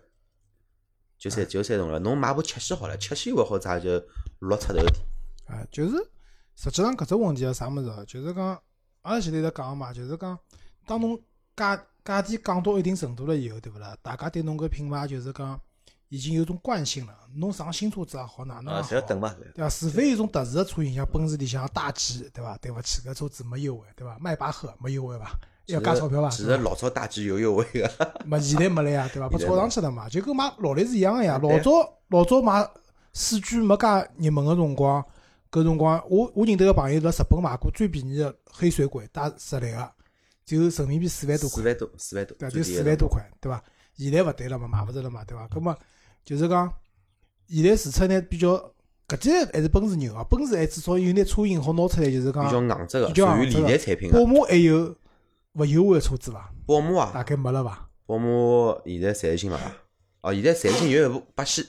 [1.19, 1.99] 就三就三十五了。
[1.99, 3.91] 侬买部七系好了，七系优惠好咋就
[4.39, 4.87] 六出头点。
[5.45, 5.95] 啊，就是
[6.55, 8.03] 实际上搿只问题是啥物事哦？
[8.05, 8.59] 就是讲
[9.01, 10.37] 阿拉前头在讲个嘛，就是讲
[10.85, 11.19] 当侬
[11.55, 13.95] 价价钿降到一定程度了以后，对勿啦？
[14.01, 15.59] 大家对侬搿品牌就是讲
[16.09, 17.13] 已经有种惯性了。
[17.35, 19.35] 侬上新车子也好，哪能啊，也好，等嘛。
[19.55, 19.69] 对伐？
[19.69, 22.57] 除非有种特殊个车型，像奔驰里向大 G，对伐？
[22.57, 24.17] 对勿起，搿车子没优惠，对伐？
[24.19, 25.31] 迈巴赫没优惠伐？
[25.67, 26.29] 要加钞票伐？
[26.29, 27.89] 其实老早大 G 有优惠个，
[28.25, 29.29] 没现在没了呀，对伐？
[29.29, 31.39] 被炒上去了嘛，就跟买劳力士一样个呀。
[31.41, 31.71] 老早
[32.09, 32.69] 老早买
[33.13, 33.87] 四驱没介
[34.17, 35.03] 热门个辰光，
[35.53, 39.91] 搿辰光我我认得个朋友辣日本买过最便宜个黑水鬼带十来个，
[40.43, 43.63] 只有人民币四万多块，四万多，四万多，对，就四万多块，对伐？
[43.95, 45.47] 现在勿对了嘛，买勿着了嘛，对伐？
[45.49, 45.77] 葛么
[46.25, 46.73] 就是讲，
[47.47, 48.73] 现在市出呢比较，
[49.07, 54.25] 搿几还是奔驰牛啊，奔驰还至少有眼车型好拿出来，就是讲比较，硬质个，属于理财产品宝。
[54.25, 54.95] 马还有
[55.51, 56.51] 勿优惠个车子伐？
[56.65, 57.87] 宝马啊，大概没了伐？
[58.07, 59.59] 宝马现在暂时性伐？
[60.21, 61.63] 哦，现在暂时性有一部八系，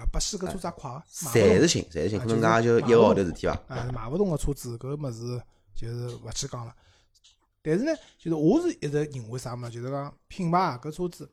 [0.00, 3.52] 啊，八系搿车子也快个，买勿暂动时性，暂时性，啊可能就是讲就一个号头事体伐。
[3.68, 5.42] 啊，买勿动个车子，搿物事
[5.74, 6.74] 就是勿去讲了。
[7.62, 11.30] 但是呢，就是我是一直认为啥么，就是讲品牌啊，搿车子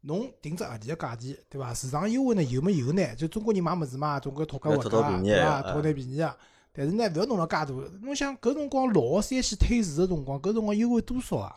[0.00, 1.74] 侬定只合理个价钿，对伐？
[1.74, 3.14] 市场优惠呢有没有呢？
[3.16, 4.88] 就中国人买物事嘛，总归讨价还价，
[5.22, 5.50] 对伐？
[5.50, 6.34] 啊讨点便宜啊。
[6.72, 7.66] 但是呢，勿要弄了介大。
[8.02, 11.56] 侬想搿辰光老个三系退市个辰光，搿辰光优惠多少啊？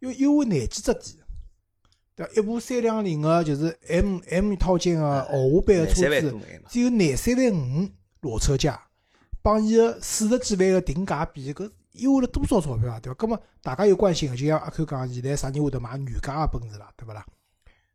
[0.00, 1.17] 要优惠廿几只点，
[2.18, 2.32] 对伐？
[2.34, 6.36] 一部三两零个就是 M M 套件个豪华版个车子
[6.68, 7.88] 只有廿三万五
[8.22, 8.80] 裸车价，
[9.40, 12.98] 帮伊个四十几万个定价比，搿优惠了多少钞票啊？
[13.00, 13.14] 对伐？
[13.14, 17.24] 葛么大家有关心个，就像阿 Q 讲，现在啥人会得买原价个奔驰啦，对勿啦？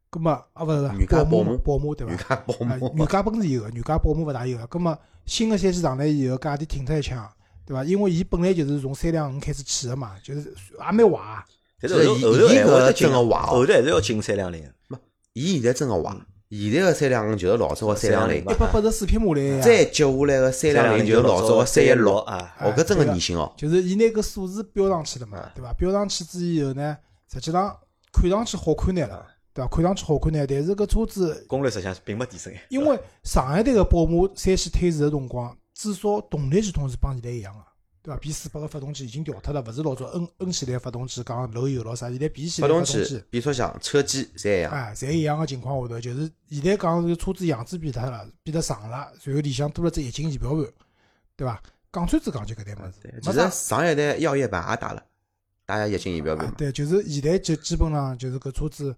[0.10, 2.14] 葛么啊，勿是宝马宝马对伐？
[2.14, 4.66] 原价宝马啊，原价奔驰有个，原价宝马勿大有个。
[4.68, 7.30] 葛么新个三系上来以后，价钿挺脱一枪，
[7.66, 7.84] 对伐？
[7.84, 11.44] 因为伊本来就是从三两五开始起个嘛，就是也蛮坏。
[11.90, 13.48] 但是后头后头还真个坏哦。
[13.48, 14.64] 后头还是要进三两零，
[15.34, 16.16] 伊现在真个坏，
[16.50, 23.52] 现在个三两五就是老早个三两零一百八十四匹马力，再接下来个三两零就是老早个三一六，啊，哦，搿真个对个年薪哦。
[23.58, 25.74] 就是伊拿搿数字标上去了嘛，对伐？
[25.74, 26.98] 标上去之以后呢，
[27.32, 27.76] 实际上
[28.12, 29.68] 看上去好看点了，对伐？
[29.68, 32.54] 看上去好看眼，但是搿车子，功率实际上并没提升。
[32.70, 37.60] 因为上一代个宝马三系退市个辰光，至少动力系统是帮现在一样个，
[38.04, 44.72] 对伐？B 四八个发动机已经调脱了，勿是老早 N N 系列发动机讲漏油咯啥，现在 B 系列发动机、变速箱、车机侪一样。
[44.72, 50.66] 哎，侪一样个情况下头，就是现在讲这个车子样子变脱了，变得长了，然后里向多了只液晶仪表盘，
[51.36, 51.60] 对伐？
[51.94, 55.04] 讲穿子讲就搿点物事其实上一代耀夜版也带了，
[55.64, 58.96] 打下液晶仪表盘对，就是现在就基本上就是搿车子，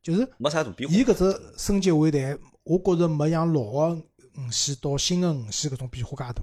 [0.00, 0.94] 就是没啥大变化。
[0.96, 3.94] 伊搿只升级换代，我觉着没像老个
[4.36, 6.42] 五系到新个五系搿种变化介大，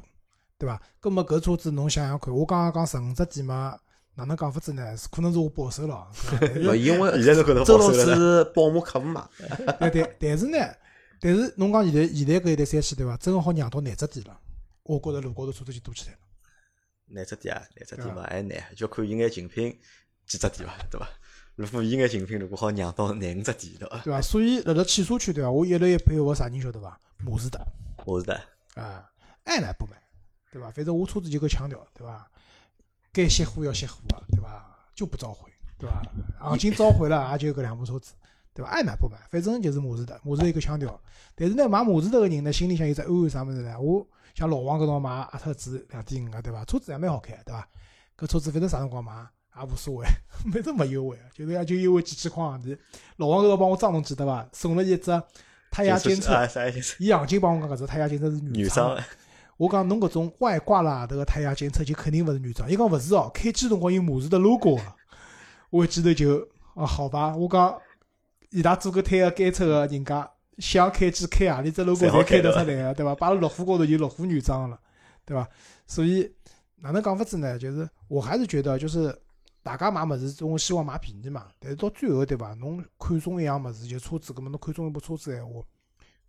[0.58, 0.82] 对伐？
[1.00, 3.78] 葛末搿车子侬想想看，我刚刚讲十五只点嘛，
[4.16, 4.96] 哪能讲法子呢？
[4.96, 6.08] 是可能是我保守了，
[6.78, 9.30] 因为现在是搿能周老师保守了呢是宝马客户嘛，
[9.80, 10.58] 但但但是呢，
[11.20, 13.18] 但是侬讲现在现在搿一代三系对伐？
[13.18, 14.40] 真个好让到廿只点了，
[14.84, 16.20] 我觉着路高头车子就多起来了。
[17.08, 19.78] 廿只点啊，廿只点嘛还难，就看伊眼竞品
[20.26, 21.08] 几只点伐，对伐？
[21.56, 24.02] 如果伊眼竞品如果好让到廿五只点，对伐？
[24.04, 24.22] 对伐？
[24.22, 25.52] 所以辣辣汽车圈对伐？
[25.52, 26.98] 我一直也配合啥人晓得伐？
[27.20, 27.60] 马自达
[28.08, 28.42] 马自达，
[28.82, 29.10] 啊，
[29.44, 30.02] 爱买不买，
[30.56, 30.72] 对伐？
[30.72, 32.26] 反正我车子就搿腔调，对伐？
[33.12, 34.66] 该熄火要熄火啊，对伐？
[34.96, 36.02] 就不召回，对伐？
[36.40, 38.14] 行情召回了，也就搿两部车子，
[38.54, 38.72] 对伐？
[38.72, 40.98] 爱买不买，反正就是马自达，马自达一个腔调。
[41.36, 43.78] 但是呢，买马自达个人呢，心里向有只安慰啥物事呢？
[43.78, 46.64] 我像老王搿种买阿特兹两点五个，对伐？
[46.64, 47.68] 车子也蛮好开，对伐？
[48.18, 49.28] 搿车子反正啥辰光买
[49.60, 50.08] 也无所谓，
[50.54, 52.78] 反正没优惠，就是也就优惠几千块行钿。
[53.18, 54.48] 老王搿个帮我装侬记得伐？
[54.54, 55.22] 送了一只
[55.70, 56.34] 胎压监测？
[57.00, 58.98] 伊行情帮我讲搿只胎压监测是女原装。
[59.58, 62.70] 我讲侬搿种外挂啦，迭个胎压监测就肯定勿是原装。
[62.70, 64.96] 伊讲勿是哦，开机辰光有马自达 logo 啊。
[65.70, 67.78] 我一记头就啊，好吧，我讲
[68.52, 73.16] 伊拉做个胎压监测个人家想开机开何里只 logo 侪开得出来个，对伐？
[73.16, 74.80] 摆辣路虎高头就路虎原装了，
[75.26, 75.48] 对伐？
[75.88, 76.30] 所以
[76.78, 77.58] 哪能讲法子呢？
[77.58, 79.18] 就是我还是觉得，就是
[79.64, 81.48] 大家买物事总希望买便宜嘛。
[81.60, 82.54] 但是到最后，对伐？
[82.56, 85.62] 侬看中一样物事，就车子，搿么侬看中一部车子闲话，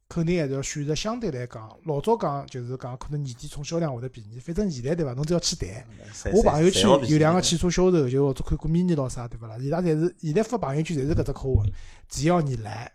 [0.09, 5.13] 肯定还是要选择相对来讲，老早讲就是讲可能年底冲销量会得便宜，反正现在对伐？
[5.15, 5.85] 侬只要去谈。
[6.33, 9.57] 我朋友圈有两个汽车销售，就或者看过 mini 咯啥，对勿啦？
[9.59, 11.69] 伊拉侪是现在发朋友圈侪是搿只口吻，
[12.09, 12.91] 只要你来，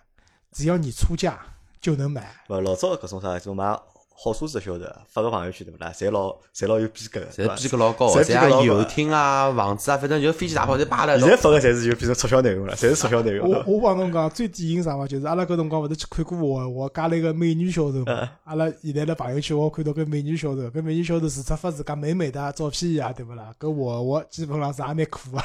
[0.51, 1.39] 只要你出价
[1.81, 2.33] 就能买。
[2.47, 3.77] 勿老早搿种啥，种买
[4.23, 5.91] 好车子的销售，发个朋友圈对勿啦？
[5.91, 11.41] 侪老侪老有逼格的，侪逼格老高，侪逼格老高侪游艇啊、房子啊，反正就飞机大炮侪摆了一道现在。
[11.41, 13.49] 发个侪是就变成促销内容了，侪是促销内容。
[13.49, 18.29] 我我帮侬讲，最典型啥嘛，就是阿拉搿辰光勿是去看过我我家里个美女销售嘛。
[18.43, 23.51] 阿拉现在辣朋友圈我看到搿美女销售，搿美女销售除脱发自家美美的照片呀，对勿啦？
[23.59, 25.43] 搿我我基本上是也蛮苦啊。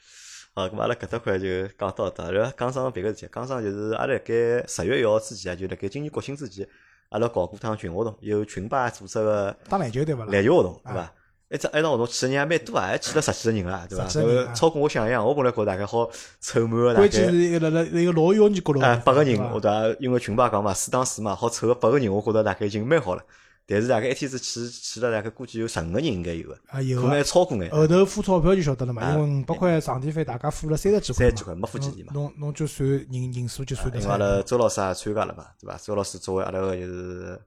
[0.56, 4.32] 好，咁阿拉搿搭块就讲到这，然后讲上别个事体，讲上就是阿拉辣盖
[4.66, 6.66] 十月一号之前啊，就辣盖今年国庆之前，
[7.14, 10.32] 阿拉搞过趟群活动，有群吧组织个打篮球对伐啦？
[10.32, 11.12] 篮球活动，对伐？
[11.48, 14.52] 一只一场活动去的人也蛮多啊，还去了十几个人啊，对伐？
[14.52, 16.10] 超过我想象，我本来觉得大概好
[16.40, 19.96] 凑满个大关键概是一个辣辣一个老远角落，哎八个人我对伐？
[20.00, 23.22] 因为群吧讲嘛，四打四嘛，好凑个八个人，我觉着大概已经蛮好了。
[23.66, 27.70] 但是大概一天子去去了大概估计有十五个人应该有个，啊有个可能还超过眼。
[27.70, 34.18] 后头付钞票就晓得了嘛，啊因为五百块场地费大家付了三十几块嘛，三十几块没付几钿嘛侬侬侬就算人人数就算得因为阿。
[34.18, 35.78] 拉周老师也参加了嘛，对伐？
[35.78, 37.40] 周老师作为阿拉个就是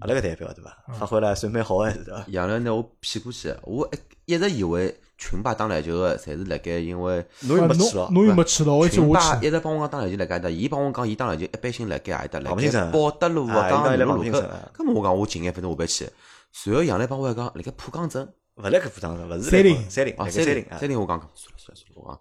[0.00, 0.76] 阿拉个代表对伐？
[0.88, 2.24] 嗯发挥了还算蛮好个是对伐？
[2.28, 3.88] 杨澜拿我骗过去，我
[4.26, 9.22] 一一直以为群霸打篮球个侪是辣盖因为侬又没去咯，侬侬又没去咯，我一句群我去。
[9.22, 14.70] 霸一直帮我讲打篮球辣盖搭，伊帮我讲伊打篮球一般性辣盖何里搭，辣盖宝德路啊讲南路搿旁听城啊。
[14.74, 16.08] 搿么我讲我近眼反正下班去，
[16.52, 20.88] 随后杨澜帮我还讲辣盖浦江镇勿辣盖浦江镇，勿是三菱三菱，啊，三菱三菱啊三。
[20.88, 22.18] 菱我讲算了算了算了，我讲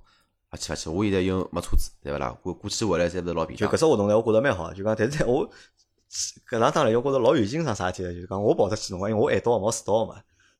[0.52, 2.36] 勿去勿去，我现在又没车子，对勿啦？
[2.44, 3.80] 过过去回来侪勿是老便当就搿。
[3.80, 5.50] 只活动呢，我觉着蛮好，就讲，但是我
[6.50, 8.14] 搿场打篮球，我觉着老有劲上啥体呢？
[8.14, 10.16] 就是讲我跑得去辰光，因为我晚到冇迟到嘛。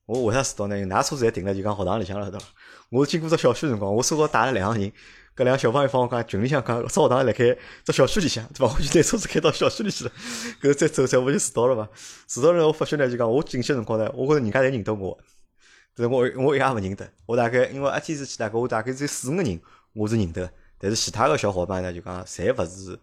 [0.10, 0.76] 我为啥迟到呢？
[0.76, 2.46] 因为㑚车子侪停了，就讲学堂里向了，对伐？
[2.90, 4.92] 我经过只小区辰光，我手高带了两个人，
[5.36, 7.56] 搿两个小朋友帮我讲，群里向讲，只学堂辣盖
[7.86, 8.74] 只小区里向，对伐？
[8.74, 10.12] 我就拿车子开到小区里去了，
[10.64, 11.88] 搿再走走，我就迟到了嘛。
[12.28, 15.16] 迟到了，我发觉呢，就讲我进去辰光呢，我觉着人家侪认得我，
[15.96, 17.08] 但是我我一也勿认得。
[17.28, 19.62] 我大概因为一天是去大概我大概只有四五个人
[19.94, 23.00] 我是认得，但是其他个小伙伴呢，就讲侪勿是，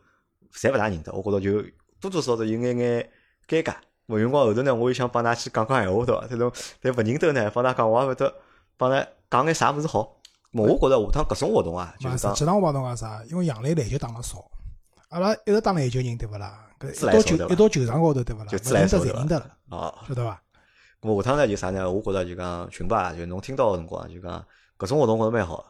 [0.52, 1.12] 侪勿大认得。
[1.12, 1.62] 我觉着就
[2.00, 3.08] 多多少少有眼眼
[3.46, 3.76] 尴尬。
[4.06, 6.26] 勿辰光后头呢，我又想帮㑚去讲讲闲话，对伐？
[6.28, 8.34] 这种但勿认得呢，帮㑚讲我也勿得
[8.76, 10.16] 帮㑚讲眼啥物事好。
[10.52, 13.22] 咾我觉着下趟搿种活动啊，就嘛，是讲实际上我帮侬讲啥？
[13.28, 14.42] 因为杨澜篮球打了少，
[15.10, 16.66] 阿拉一直打篮球人对勿啦？
[16.80, 18.46] 搿自一到球一到球场高头对勿啦？
[18.46, 19.94] 就自来熟认得了，哦。
[20.08, 20.40] 晓得伐？
[21.02, 21.90] 咾下趟呢就啥呢？
[21.90, 24.42] 我觉着就讲群吧，就侬听到个辰光，就讲
[24.78, 25.64] 搿种活动我觉着蛮好。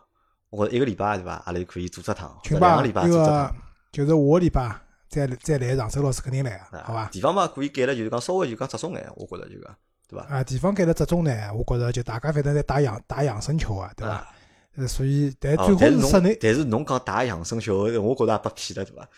[0.51, 1.43] 我觉着一个礼拜对伐？
[1.47, 3.57] 阿拉就可以组织趟，两个礼拜那个做只趟。
[3.91, 4.81] 就是下个礼拜
[5.17, 7.07] 再再来，常州老师肯定来个，好伐？
[7.07, 9.75] 地方嘛可以改了，就是讲稍微就讲集中眼，我觉着就讲
[10.09, 10.27] 对伐？
[10.29, 14.15] 啊，地方改了集中呢，我觉着就大家反正在打养打养生球啊，对伐？
[14.15, 14.29] 啊
[14.77, 19.09] 呃，所以但哦最好是侬室内但是侬讲打养生球，我觉着也被骗了，对伐？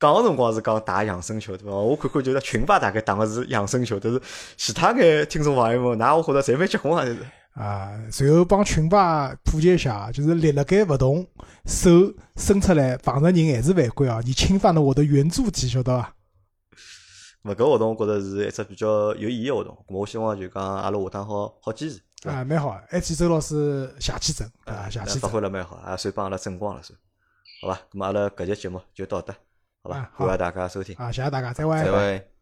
[0.00, 1.72] 讲个辰光是讲打养生球，对伐？
[1.76, 4.20] 我看看就是群吧大概打个是养生球，但是
[4.56, 7.18] 其他眼听众朋友们，㑚我觉着侪蛮结棍啊，就是
[7.54, 11.24] 啊，随后帮群吧普及一下，就是立了该勿动，
[11.66, 11.90] 手
[12.36, 14.20] 伸出来碰着人还是犯规啊！
[14.24, 16.14] 你侵犯了我的圆柱体，晓得伐？
[17.44, 19.72] 勿搿活动我觉着是一只比较有意义个活动。
[19.86, 22.82] 咁我希望就讲阿拉下趟好好坚持，啊，蛮好啊！
[22.88, 26.98] 还记周老师下期整啊，下期发挥了蛮好，也算帮阿拉争光了，算。
[27.62, 29.32] 好吧，咁阿拉搿节节目就到这，
[29.82, 30.96] 好吧感谢大家收听。
[30.96, 31.76] 啊，谢谢大家，再会。
[31.84, 32.33] 再会。